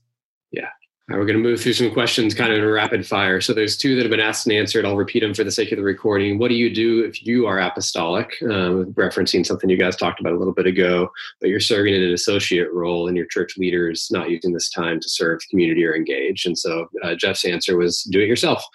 [1.08, 3.40] Right, we're going to move through some questions kind of in rapid fire.
[3.40, 4.86] So there's two that have been asked and answered.
[4.86, 6.40] I'll repeat them for the sake of the recording.
[6.40, 8.32] What do you do if you are apostolic?
[8.42, 12.02] Uh, referencing something you guys talked about a little bit ago, but you're serving in
[12.02, 15.96] an associate role and your church leaders not using this time to serve community or
[15.96, 16.44] engage.
[16.44, 18.66] And so uh, Jeff's answer was do it yourself.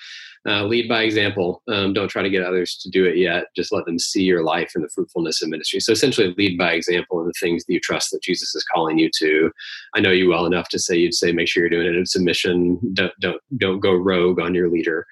[0.49, 1.63] Uh, lead by example.
[1.69, 3.45] Um, don't try to get others to do it yet.
[3.55, 5.81] Just let them see your life and the fruitfulness of ministry.
[5.81, 8.99] So essentially, lead by example in the things that you trust that Jesus is calling
[8.99, 9.51] you to.
[9.95, 12.07] I know you well enough to say you'd say make sure you're doing it in
[12.07, 12.81] submission.
[12.95, 15.07] Don't don't don't go rogue on your leader.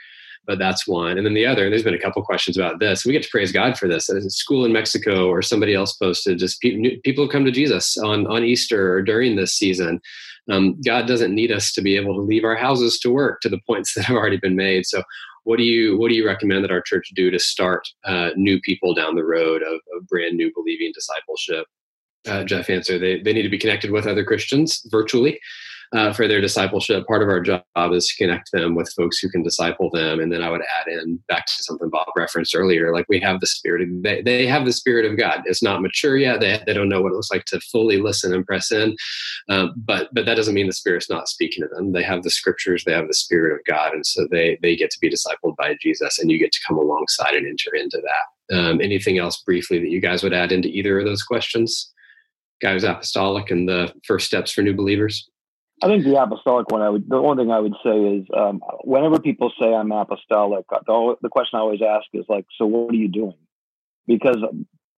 [0.47, 1.18] But that's one.
[1.18, 3.05] And then the other, and there's been a couple questions about this.
[3.05, 4.09] We get to praise God for this.
[4.09, 7.99] At a school in Mexico or somebody else posted, just people who come to Jesus
[7.99, 10.01] on, on Easter or during this season
[10.49, 13.49] um, God doesn't need us to be able to leave our houses to work to
[13.49, 14.87] the points that have already been made.
[14.87, 15.03] So
[15.45, 18.61] what do you what do you recommend that our church do to start uh, new
[18.61, 21.67] people down the road of, of brand new believing discipleship?
[22.27, 25.41] Uh, Jeff answer they, they need to be connected with other Christians virtually
[25.93, 27.07] uh, for their discipleship.
[27.07, 27.62] Part of our job
[27.93, 30.20] is to connect them with folks who can disciple them.
[30.20, 33.41] And then I would add in back to something Bob referenced earlier, like we have
[33.41, 35.43] the spirit of, they, they have the spirit of God.
[35.47, 36.41] It's not mature yet.
[36.41, 38.97] They, they don't know what it looks like to fully listen and press in.
[39.49, 41.93] Um, but, but that doesn't mean the spirit's not speaking to them.
[41.93, 43.95] They have the scriptures, they have the spirit of God.
[43.95, 46.76] And so they, they get to be discipled by Jesus and you get to come
[46.76, 48.57] alongside and enter into that.
[48.57, 51.93] Um, anything else briefly that you guys would add into either of those questions?
[52.61, 55.28] Guy who's apostolic and the first steps for new believers.
[55.83, 56.83] I think the apostolic one.
[56.83, 57.09] I would.
[57.09, 61.29] The only thing I would say is, um, whenever people say I'm apostolic, the, the
[61.29, 63.37] question I always ask is like, so what are you doing?
[64.07, 64.39] Because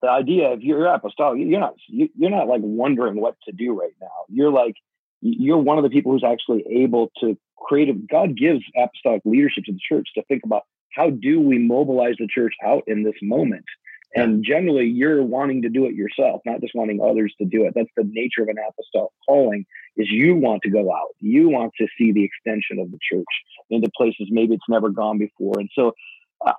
[0.01, 3.93] the idea, if you're apostolic, you're not you're not like wondering what to do right
[4.01, 4.25] now.
[4.27, 4.75] You're like
[5.21, 7.89] you're one of the people who's actually able to create.
[7.89, 10.63] A, God gives apostolic leadership to the church to think about
[10.95, 13.65] how do we mobilize the church out in this moment
[14.13, 17.73] and generally, you're wanting to do it yourself, not just wanting others to do it.
[17.75, 21.73] That's the nature of an apostolic calling: is you want to go out, you want
[21.79, 23.25] to see the extension of the church
[23.69, 25.59] into places maybe it's never gone before.
[25.59, 25.93] And so,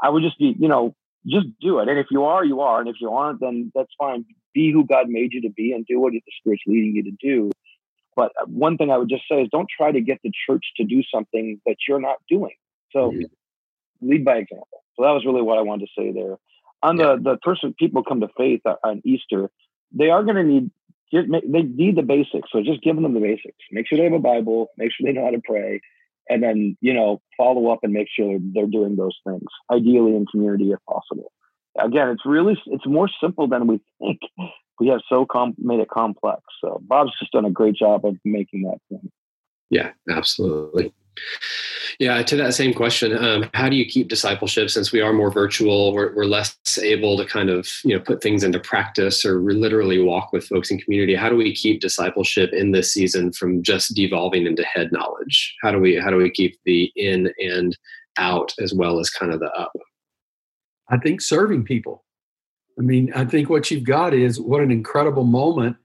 [0.03, 0.95] I would just be, you know,
[1.27, 1.89] just do it.
[1.89, 2.81] And if you are, you are.
[2.81, 4.25] And if you aren't, then that's fine.
[4.55, 7.17] Be who God made you to be, and do what the Spirit's leading you to
[7.21, 7.51] do.
[8.17, 10.65] But uh, one thing I would just say is don't try to get the church
[10.79, 12.55] to do something that you're not doing.
[12.93, 14.09] So mm-hmm.
[14.09, 14.85] lead by example.
[14.97, 16.37] So that was really what I wanted to say there
[16.83, 19.51] on the the person people come to faith on Easter,
[19.93, 20.71] they are going to need
[21.13, 22.49] they need the basics.
[22.51, 23.57] So just giving them the basics.
[23.71, 24.69] Make sure they have a Bible.
[24.79, 25.81] Make sure they know how to pray,
[26.29, 29.45] and then you know follow up and make sure they're doing those things.
[29.71, 31.33] Ideally in community if possible.
[31.79, 34.21] Again, it's really it's more simple than we think.
[34.81, 36.41] We have so com- made it complex.
[36.61, 39.13] So Bob's just done a great job of making that point.
[39.71, 40.93] Yeah, absolutely.
[41.99, 45.31] Yeah, to that same question, um, how do you keep discipleship since we are more
[45.31, 45.93] virtual?
[45.93, 50.01] We're, we're, less able to kind of you know put things into practice or literally
[50.01, 51.15] walk with folks in community.
[51.15, 55.55] How do we keep discipleship in this season from just devolving into head knowledge?
[55.63, 57.77] How do we how do we keep the in and
[58.17, 59.73] out as well as kind of the up?
[60.89, 62.05] I think serving people.
[62.79, 65.77] I mean, I think what you've got is what an incredible moment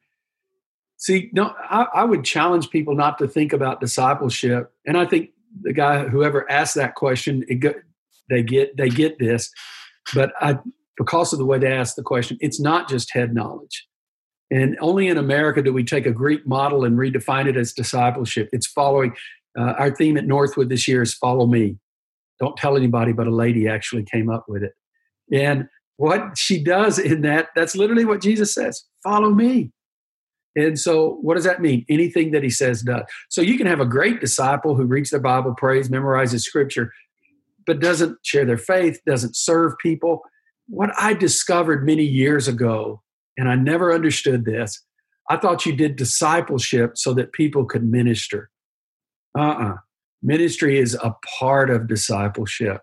[0.97, 5.29] See, no, I, I, would challenge people not to think about discipleship, and I think
[5.61, 7.73] the guy whoever asked that question, go,
[8.29, 9.51] they get they get this,
[10.15, 10.57] but I
[10.97, 13.87] because of the way they ask the question, it's not just head knowledge.
[14.49, 18.49] And only in America do we take a Greek model and redefine it as discipleship.
[18.51, 19.13] It's following.
[19.57, 21.77] Uh, our theme at Northwood this year is "Follow Me."
[22.39, 24.73] Don't tell anybody, but a lady actually came up with it.
[25.31, 25.67] And
[25.97, 29.71] what she does in that, that's literally what Jesus says: "Follow me."
[30.57, 31.85] And so, what does that mean?
[31.87, 33.03] Anything that he says does.
[33.29, 36.91] So, you can have a great disciple who reads their Bible, prays, memorizes scripture,
[37.67, 40.21] but doesn't share their faith, doesn't serve people.
[40.67, 43.03] What I discovered many years ago,
[43.37, 44.83] and I never understood this,
[45.29, 48.49] I thought you did discipleship so that people could minister.
[49.37, 49.69] Uh uh-uh.
[49.69, 49.75] uh
[50.23, 52.81] Ministry is a part of discipleship.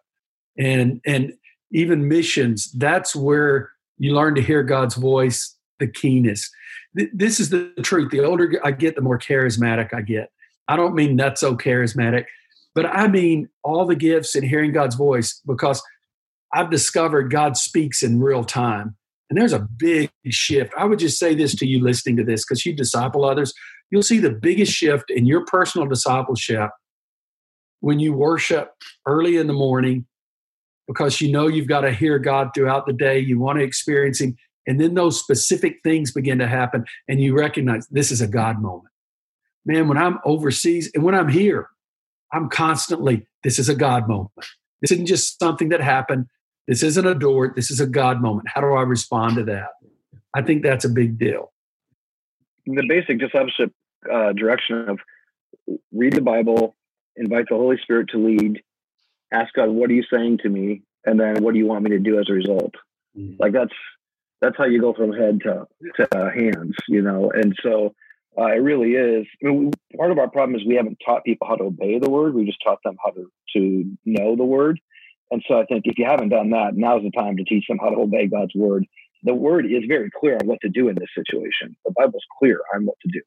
[0.56, 1.32] And, and
[1.72, 6.48] even missions, that's where you learn to hear God's voice the keenest
[7.12, 8.10] this is the truth.
[8.10, 10.30] The older I get, the more charismatic I get.
[10.68, 12.24] I don't mean not so charismatic,
[12.74, 15.82] but I mean all the gifts and hearing God's voice because
[16.54, 18.96] I've discovered God speaks in real time.
[19.28, 20.72] And there's a big shift.
[20.78, 23.52] I would just say this to you listening to this because you disciple others.
[23.90, 26.70] You'll see the biggest shift in your personal discipleship
[27.80, 28.70] when you worship
[29.06, 30.06] early in the morning
[30.86, 33.18] because you know you've got to hear God throughout the day.
[33.18, 34.36] You want to experience Him.
[34.66, 38.60] And then those specific things begin to happen, and you recognize this is a God
[38.60, 38.92] moment.
[39.66, 41.68] Man, when I'm overseas and when I'm here,
[42.32, 44.32] I'm constantly, this is a God moment.
[44.80, 46.26] This isn't just something that happened.
[46.66, 47.52] This isn't a door.
[47.54, 48.48] This is a God moment.
[48.48, 49.68] How do I respond to that?
[50.34, 51.52] I think that's a big deal.
[52.66, 53.72] The basic discipleship
[54.10, 54.98] uh, direction of
[55.92, 56.76] read the Bible,
[57.16, 58.62] invite the Holy Spirit to lead,
[59.32, 60.82] ask God, what are you saying to me?
[61.04, 62.74] And then what do you want me to do as a result?
[63.16, 63.36] Mm-hmm.
[63.38, 63.74] Like that's
[64.40, 65.66] that's how you go from head to,
[65.96, 67.30] to uh, hands, you know.
[67.32, 67.94] And so
[68.38, 69.26] uh, it really is.
[69.42, 72.10] I mean, part of our problem is we haven't taught people how to obey the
[72.10, 72.34] word.
[72.34, 74.80] We just taught them how to, to know the word.
[75.30, 77.78] And so I think if you haven't done that, now's the time to teach them
[77.78, 78.86] how to obey God's word.
[79.22, 81.76] The word is very clear on what to do in this situation.
[81.84, 83.22] The Bible's clear on what to do.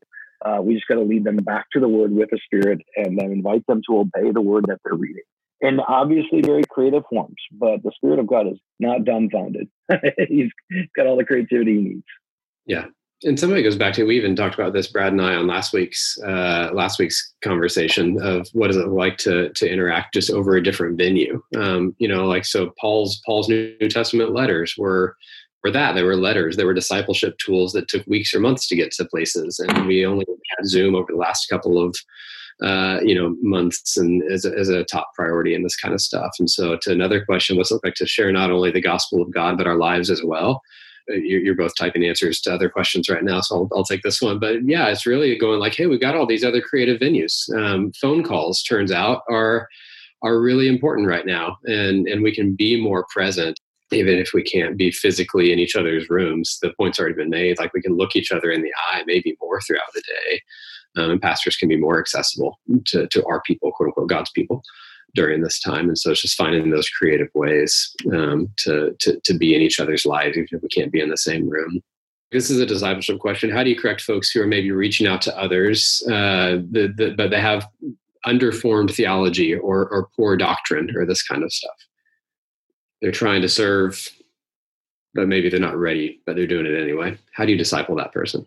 [0.45, 3.17] Uh, we just got to lead them back to the word with the Spirit and
[3.17, 5.23] then invite them to obey the word that they're reading
[5.61, 7.35] in obviously very creative forms.
[7.51, 9.67] But the Spirit of God is not dumbfounded.
[10.29, 10.51] He's
[10.95, 12.03] got all the creativity he needs.
[12.65, 12.85] Yeah.
[13.23, 15.33] And some of it goes back to we even talked about this Brad and I
[15.33, 20.13] on last week's uh, last week's conversation of what is it like to to interact
[20.13, 21.41] just over a different venue.
[21.55, 25.15] Um, you know, like so Paul's Paul's New Testament letters were
[25.63, 28.75] were that they were letters they were discipleship tools that took weeks or months to
[28.75, 31.95] get to places and we only had zoom over the last couple of
[32.63, 36.01] uh, you know months and as a, as a top priority in this kind of
[36.01, 36.31] stuff.
[36.39, 39.33] And so, to another question, what's it like to share not only the gospel of
[39.33, 40.61] God but our lives as well?
[41.09, 44.21] Uh, you're, both typing answers to other questions right now, so I'll, I'll, take this
[44.21, 44.39] one.
[44.39, 47.49] But yeah, it's really going like, hey, we've got all these other creative venues.
[47.55, 49.69] Um, phone calls, turns out, are
[50.23, 53.59] are really important right now, and and we can be more present
[53.91, 57.57] even if we can't be physically in each other's rooms, the point's already been made.
[57.57, 60.41] Like we can look each other in the eye, maybe more throughout the day.
[60.95, 64.63] Um, and pastors can be more accessible to, to our people, quote unquote, God's people
[65.15, 65.87] during this time.
[65.87, 69.79] And so it's just finding those creative ways um, to, to, to be in each
[69.79, 71.81] other's lives, even if we can't be in the same room.
[72.31, 73.49] This is a discipleship question.
[73.49, 77.13] How do you correct folks who are maybe reaching out to others, uh, the, the,
[77.15, 77.67] but they have
[78.25, 81.75] underformed theology or, or poor doctrine or this kind of stuff?
[83.01, 84.09] they're trying to serve,
[85.13, 87.17] but maybe they're not ready, but they're doing it anyway.
[87.33, 88.45] How do you disciple that person?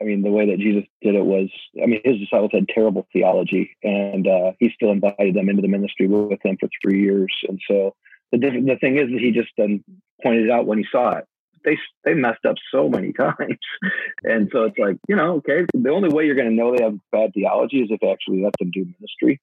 [0.00, 1.50] I mean, the way that Jesus did it was,
[1.82, 5.68] I mean, his disciples had terrible theology, and uh, he still invited them into the
[5.68, 7.32] ministry with him for three years.
[7.48, 7.94] And so
[8.32, 9.84] the the thing is that he just then
[10.22, 11.26] pointed it out when he saw it.
[11.64, 13.58] They they messed up so many times,
[14.24, 16.82] and so it's like you know, okay, the only way you're going to know they
[16.82, 19.40] have bad theology is if actually let them do ministry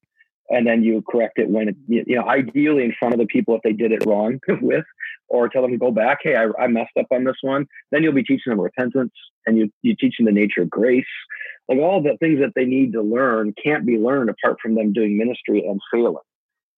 [0.50, 3.54] and then you correct it when it, you know ideally in front of the people
[3.54, 4.84] if they did it wrong with
[5.28, 8.02] or tell them to go back hey I, I, messed up on this one then
[8.02, 9.12] you'll be teaching them repentance
[9.48, 11.04] and you, you teach them the nature of grace.
[11.68, 14.92] Like all the things that they need to learn can't be learned apart from them
[14.92, 16.16] doing ministry and failing.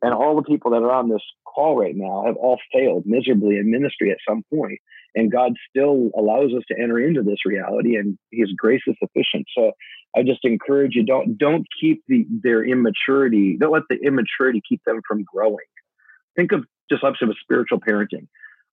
[0.02, 3.56] And all the people that are on this call right now have all failed miserably
[3.56, 4.78] in ministry at some point
[5.14, 9.44] and god still allows us to enter into this reality and his grace is sufficient
[9.56, 9.72] so
[10.16, 13.56] I just encourage you don't don't keep the their immaturity.
[13.58, 15.58] Don't let the immaturity keep them from growing.
[16.36, 18.26] Think of just of spiritual parenting.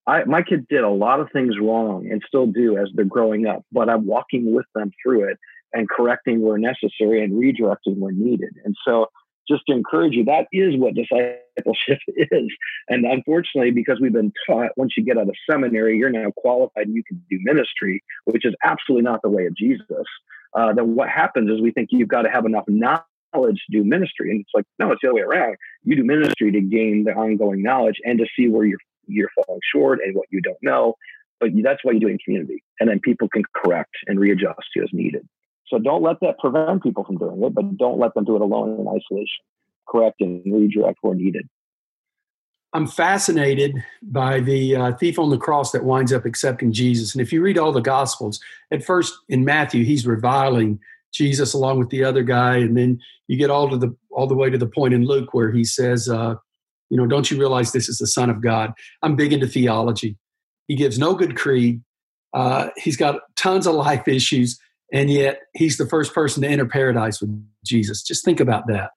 [0.07, 3.45] I, my kids did a lot of things wrong and still do as they're growing
[3.45, 5.37] up, but I'm walking with them through it
[5.73, 8.55] and correcting where necessary and redirecting where needed.
[8.63, 9.07] And so
[9.49, 12.49] just to encourage you, that is what discipleship is.
[12.87, 16.87] And unfortunately, because we've been taught once you get out of seminary, you're now qualified
[16.87, 20.05] and you can do ministry, which is absolutely not the way of Jesus
[20.53, 23.83] uh, then what happens is we think you've got to have enough knowledge to do
[23.83, 24.31] ministry.
[24.31, 25.55] And it's like, no, it's the other way around.
[25.83, 29.61] You do ministry to gain the ongoing knowledge and to see where you're, you're falling
[29.73, 30.95] short and what you don't know.
[31.39, 32.63] But that's why you do it in community.
[32.79, 35.27] And then people can correct and readjust you as needed.
[35.67, 38.41] So don't let that prevent people from doing it, but don't let them do it
[38.41, 39.43] alone in isolation.
[39.87, 41.47] Correct and redirect where needed.
[42.73, 47.13] I'm fascinated by the uh, thief on the cross that winds up accepting Jesus.
[47.13, 48.39] And if you read all the Gospels,
[48.71, 50.79] at first in Matthew, he's reviling
[51.13, 54.35] Jesus along with the other guy, and then you get all to the all the
[54.35, 56.35] way to the point in Luke where he says, uh,
[56.89, 60.17] "You know, don't you realize this is the Son of God?" I'm big into theology.
[60.67, 61.81] He gives no good creed.
[62.33, 64.59] Uh, he's got tons of life issues,
[64.91, 67.31] and yet he's the first person to enter paradise with
[67.65, 68.03] Jesus.
[68.03, 68.91] Just think about that.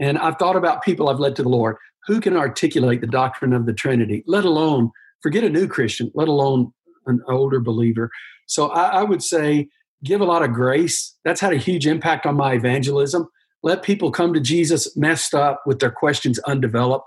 [0.00, 1.76] And I've thought about people I've led to the Lord
[2.06, 4.90] who can articulate the doctrine of the Trinity, let alone
[5.20, 6.72] forget a new Christian, let alone
[7.06, 8.10] an older believer.
[8.46, 9.68] So I, I would say
[10.04, 11.16] give a lot of grace.
[11.24, 13.28] That's had a huge impact on my evangelism.
[13.62, 17.04] Let people come to Jesus messed up with their questions undeveloped.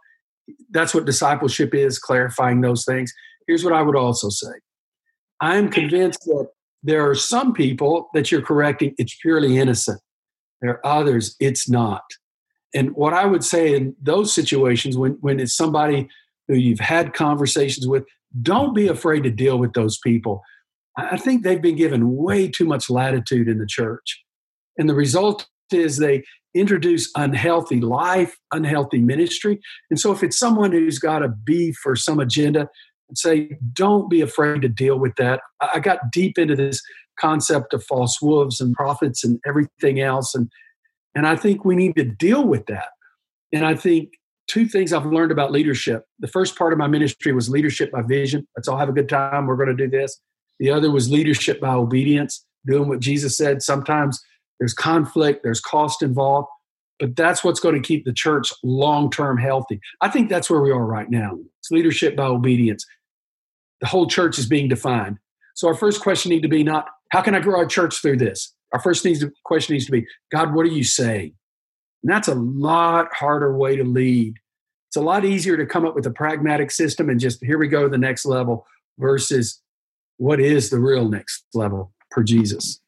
[0.69, 3.13] That's what discipleship is, clarifying those things.
[3.47, 4.51] Here's what I would also say
[5.39, 6.49] I'm convinced that
[6.83, 10.01] there are some people that you're correcting, it's purely innocent.
[10.61, 12.03] There are others, it's not.
[12.73, 16.07] And what I would say in those situations, when, when it's somebody
[16.47, 18.05] who you've had conversations with,
[18.41, 20.41] don't be afraid to deal with those people.
[20.97, 24.21] I think they've been given way too much latitude in the church.
[24.77, 29.59] And the result is they introduce unhealthy life, unhealthy ministry.
[29.89, 32.69] And so if it's someone who's got a beef or some agenda,
[33.11, 35.41] and say, don't be afraid to deal with that.
[35.61, 36.81] I got deep into this
[37.19, 40.33] concept of false wolves and prophets and everything else.
[40.33, 40.49] And
[41.15, 42.89] and I think we need to deal with that.
[43.53, 44.09] And I think
[44.47, 46.05] two things I've learned about leadership.
[46.19, 48.47] The first part of my ministry was leadership by vision.
[48.55, 49.47] Let's all have a good time.
[49.47, 50.19] We're going to do this.
[50.59, 53.61] The other was leadership by obedience, doing what Jesus said.
[53.61, 54.21] Sometimes
[54.59, 56.47] there's conflict, there's cost involved,
[56.99, 59.79] but that's what's going to keep the church long term healthy.
[60.01, 61.37] I think that's where we are right now.
[61.59, 62.85] It's leadership by obedience.
[63.81, 65.17] The whole church is being defined.
[65.55, 68.17] So our first question need to be not how can I grow our church through
[68.17, 68.53] this?
[68.73, 71.33] Our first needs to, question needs to be God, what are you saying?
[72.03, 74.35] And that's a lot harder way to lead.
[74.89, 77.67] It's a lot easier to come up with a pragmatic system and just here we
[77.67, 78.65] go to the next level
[78.97, 79.61] versus
[80.17, 82.79] what is the real next level for Jesus.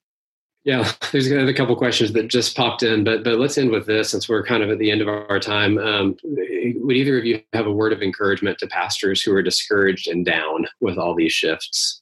[0.65, 4.09] Yeah, there's a couple questions that just popped in, but but let's end with this
[4.09, 5.77] since we're kind of at the end of our time.
[5.77, 10.07] Um, would either of you have a word of encouragement to pastors who are discouraged
[10.07, 12.01] and down with all these shifts?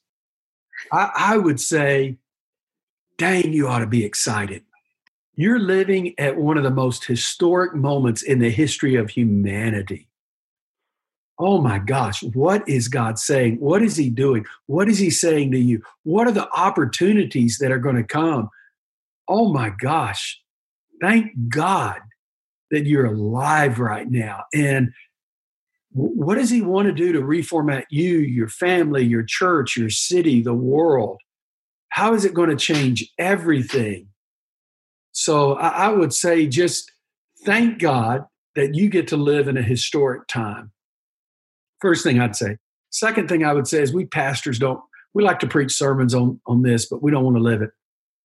[0.92, 2.18] I, I would say
[3.22, 4.64] dang, you ought to be excited.
[5.36, 10.08] You're living at one of the most historic moments in the history of humanity.
[11.38, 13.60] Oh my gosh, what is God saying?
[13.60, 14.44] What is He doing?
[14.66, 15.82] What is He saying to you?
[16.02, 18.50] What are the opportunities that are going to come?
[19.28, 20.42] Oh my gosh,
[21.00, 22.00] thank God
[22.72, 24.46] that you're alive right now.
[24.52, 24.90] And
[25.92, 30.42] what does he want to do to reformat you, your family, your church, your city,
[30.42, 31.20] the world?
[31.92, 34.08] How is it going to change everything?
[35.12, 36.90] So I, I would say just
[37.44, 38.24] thank God
[38.56, 40.72] that you get to live in a historic time.
[41.82, 42.56] First thing I'd say.
[42.88, 44.80] Second thing I would say is we pastors don't,
[45.12, 47.70] we like to preach sermons on, on this, but we don't want to live it.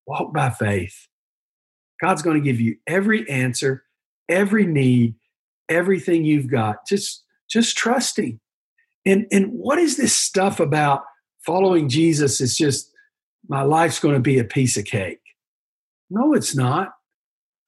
[0.06, 1.08] Walk by faith.
[2.00, 3.82] God's going to give you every answer,
[4.28, 5.16] every need,
[5.68, 6.86] everything you've got.
[6.86, 8.38] Just just trusting.
[9.04, 11.02] And and what is this stuff about
[11.44, 12.40] following Jesus?
[12.40, 12.92] It's just
[13.48, 15.20] my life's going to be a piece of cake.
[16.10, 16.92] No, it's not.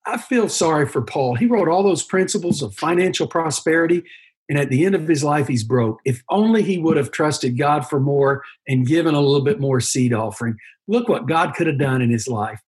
[0.07, 1.35] I feel sorry for Paul.
[1.35, 4.03] He wrote all those principles of financial prosperity,
[4.49, 6.01] and at the end of his life, he's broke.
[6.05, 9.81] If only he would have trusted God for more and given a little bit more
[9.81, 10.57] seed offering.
[10.87, 12.61] Look what God could have done in his life.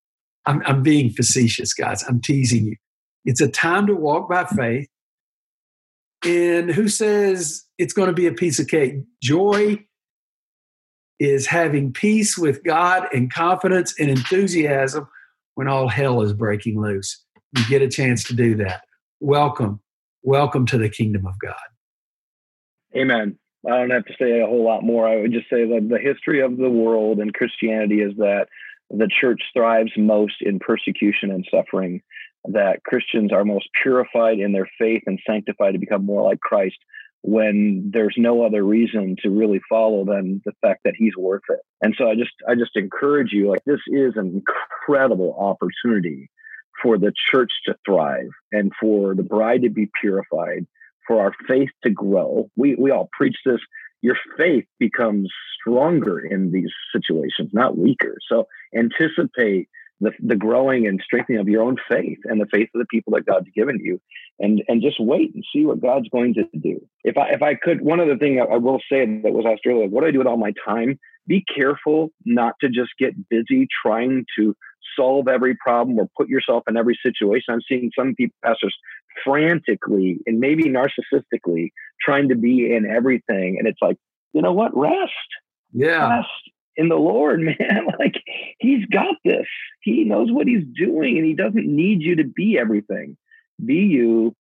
[0.45, 2.05] I'm, I'm being facetious, guys.
[2.07, 2.77] I'm teasing you.
[3.25, 4.89] It's a time to walk by faith.
[6.25, 8.97] And who says it's going to be a piece of cake?
[9.23, 9.87] Joy
[11.21, 15.07] is having peace with God and confidence and enthusiasm
[15.55, 17.23] when all hell is breaking loose.
[17.57, 18.83] You get a chance to do that.
[19.21, 19.81] Welcome.
[20.23, 21.55] Welcome to the kingdom of God.
[22.97, 23.39] Amen.
[23.67, 25.07] I don't have to say a whole lot more.
[25.07, 28.47] I would just say that the history of the world and Christianity is that
[28.89, 32.01] the church thrives most in persecution and suffering,
[32.49, 36.79] that Christians are most purified in their faith and sanctified to become more like Christ
[37.23, 41.61] when there's no other reason to really follow than the fact that he's worth it.
[41.83, 46.31] And so I just I just encourage you like this is an incredible opportunity
[46.83, 50.67] for the church to thrive and for the bride to be purified,
[51.07, 52.51] for our faith to grow.
[52.57, 53.61] We we all preach this
[54.03, 58.17] your faith becomes stronger in these situations, not weaker.
[58.29, 59.69] So anticipate
[60.01, 63.13] the, the growing and strengthening of your own faith and the faith of the people
[63.15, 64.01] that God's given you,
[64.39, 66.81] and and just wait and see what God's going to do.
[67.05, 69.89] If I if I could, one other thing I will say that was asked earlier,
[69.89, 70.99] what do I do with all my time?
[71.27, 74.57] Be careful not to just get busy trying to
[74.97, 77.55] solve every problem or put yourself in every situation.
[77.55, 78.75] I'm seeing some people, pastors,
[79.25, 81.71] frantically and maybe narcissistically
[82.01, 83.97] trying to be in everything, and it's like,
[84.33, 84.77] you know what?
[84.77, 85.13] Rest.
[85.73, 86.17] Yeah.
[86.17, 86.29] Rest
[86.77, 87.87] in the Lord, man.
[87.99, 88.23] Like
[88.59, 89.47] He's got this.
[89.83, 93.17] He knows what He's doing, and He doesn't need you to be everything.
[93.65, 94.35] Be you.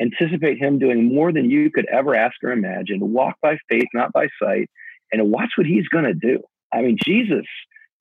[0.00, 2.98] Anticipate Him doing more than you could ever ask or imagine.
[3.12, 4.68] Walk by faith, not by sight,
[5.12, 6.42] and watch what He's going to do.
[6.72, 7.46] I mean, Jesus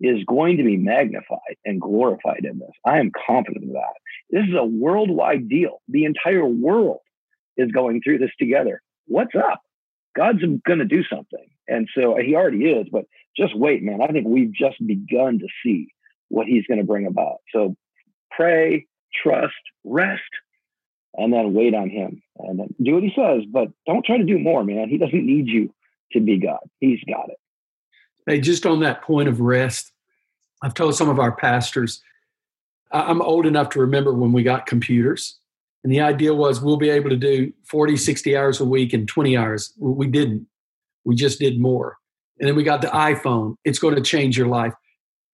[0.02, 2.72] is going to be magnified and glorified in this.
[2.86, 3.94] I am confident of that.
[4.30, 5.82] This is a worldwide deal.
[5.88, 7.00] The entire world
[7.58, 8.82] is going through this together.
[9.08, 9.62] What's up?
[10.16, 11.48] God's going to do something.
[11.68, 13.06] And so he already is, but
[13.38, 14.02] just wait, man.
[14.02, 15.88] I think we've just begun to see
[16.30, 17.38] what he's going to bring about.
[17.54, 17.76] So
[18.32, 18.88] pray,
[19.24, 20.22] trust, rest,
[21.16, 24.26] and then wait on him and then do what he says, but don't try to
[24.26, 24.90] do more, man.
[24.90, 25.74] He doesn't need you
[26.12, 26.60] to be God.
[26.80, 27.38] He's got it.
[28.28, 29.92] Hey, just on that point of rest,
[30.62, 32.02] I've told some of our pastors,
[32.92, 35.38] I'm old enough to remember when we got computers.
[35.84, 39.06] And the idea was we'll be able to do 40, 60 hours a week in
[39.06, 39.74] 20 hours.
[39.78, 40.48] We didn't.
[41.04, 41.98] We just did more.
[42.40, 43.56] And then we got the iPhone.
[43.64, 44.74] It's going to change your life.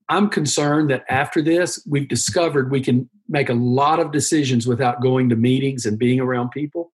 [0.09, 5.01] I'm concerned that after this, we've discovered we can make a lot of decisions without
[5.01, 6.91] going to meetings and being around people.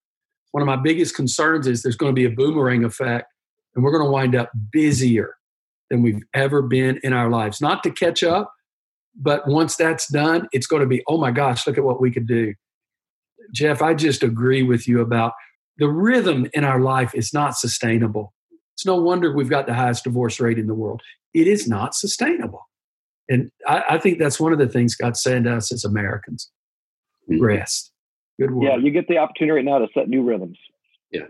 [0.51, 3.33] One of my biggest concerns is there's going to be a boomerang effect,
[3.75, 5.35] and we're going to wind up busier
[5.89, 7.59] than we've ever been in our lives.
[7.59, 8.53] Not to catch up,
[9.15, 12.11] but once that's done, it's going to be, oh my gosh, look at what we
[12.11, 12.53] could do.
[13.51, 15.33] Jeff, I just agree with you about
[15.77, 18.33] the rhythm in our life is not sustainable.
[18.77, 21.01] It's no wonder we've got the highest divorce rate in the world.
[21.33, 22.69] It is not sustainable.
[23.27, 26.51] And I, I think that's one of the things God's saying to us as Americans.
[27.27, 27.43] Mm-hmm.
[27.43, 27.91] Rest.
[28.39, 28.65] Good word.
[28.65, 30.59] Yeah, you get the opportunity right now to set new rhythms.
[31.11, 31.23] Yeah.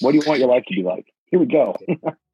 [0.00, 1.04] What do you want your life to be like?
[1.26, 1.76] Here we go.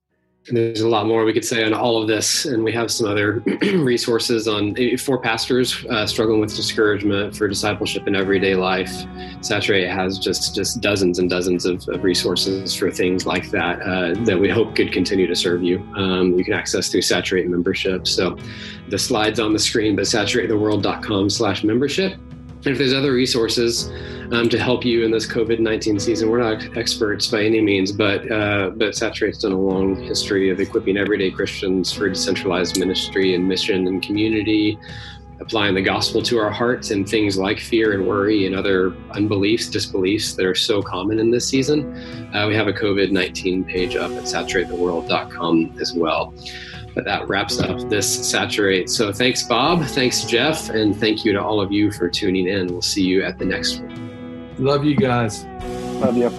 [0.48, 2.90] And there's a lot more we could say on all of this, and we have
[2.90, 8.54] some other resources on eh, for pastors uh, struggling with discouragement for discipleship in everyday
[8.54, 8.92] life.
[9.40, 14.12] Saturate has just just dozens and dozens of, of resources for things like that uh,
[14.24, 15.78] that we hope could continue to serve you.
[15.96, 18.06] Um, you can access through Saturate membership.
[18.06, 18.36] So
[18.88, 22.18] the slides on the screen, but saturatetheworld.com/membership.
[22.64, 23.90] And if there's other resources
[24.32, 27.92] um, to help you in this COVID 19 season, we're not experts by any means,
[27.92, 33.34] but, uh, but Saturate's done a long history of equipping everyday Christians for decentralized ministry
[33.34, 34.78] and mission and community,
[35.40, 39.68] applying the gospel to our hearts and things like fear and worry and other unbeliefs,
[39.68, 41.94] disbeliefs that are so common in this season.
[42.34, 46.32] Uh, we have a COVID 19 page up at saturatetheworld.com as well.
[46.94, 48.88] But that wraps up this Saturate.
[48.88, 49.84] So thanks, Bob.
[49.84, 50.70] Thanks, Jeff.
[50.70, 52.68] And thank you to all of you for tuning in.
[52.68, 54.54] We'll see you at the next one.
[54.58, 55.44] Love you guys.
[56.00, 56.30] Love you.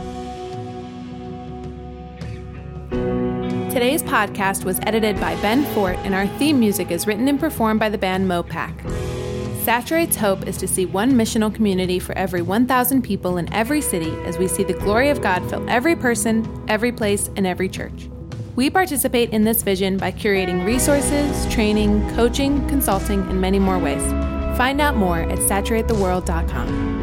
[3.69, 7.81] Today's podcast was edited by Ben Fort, and our theme music is written and performed
[7.81, 8.73] by the band Mopac.
[9.65, 14.11] Saturate's hope is to see one missional community for every 1,000 people in every city
[14.23, 18.07] as we see the glory of God fill every person, every place, and every church.
[18.55, 24.01] We participate in this vision by curating resources, training, coaching, consulting, and many more ways.
[24.57, 26.94] Find out more at saturatetheworld.com.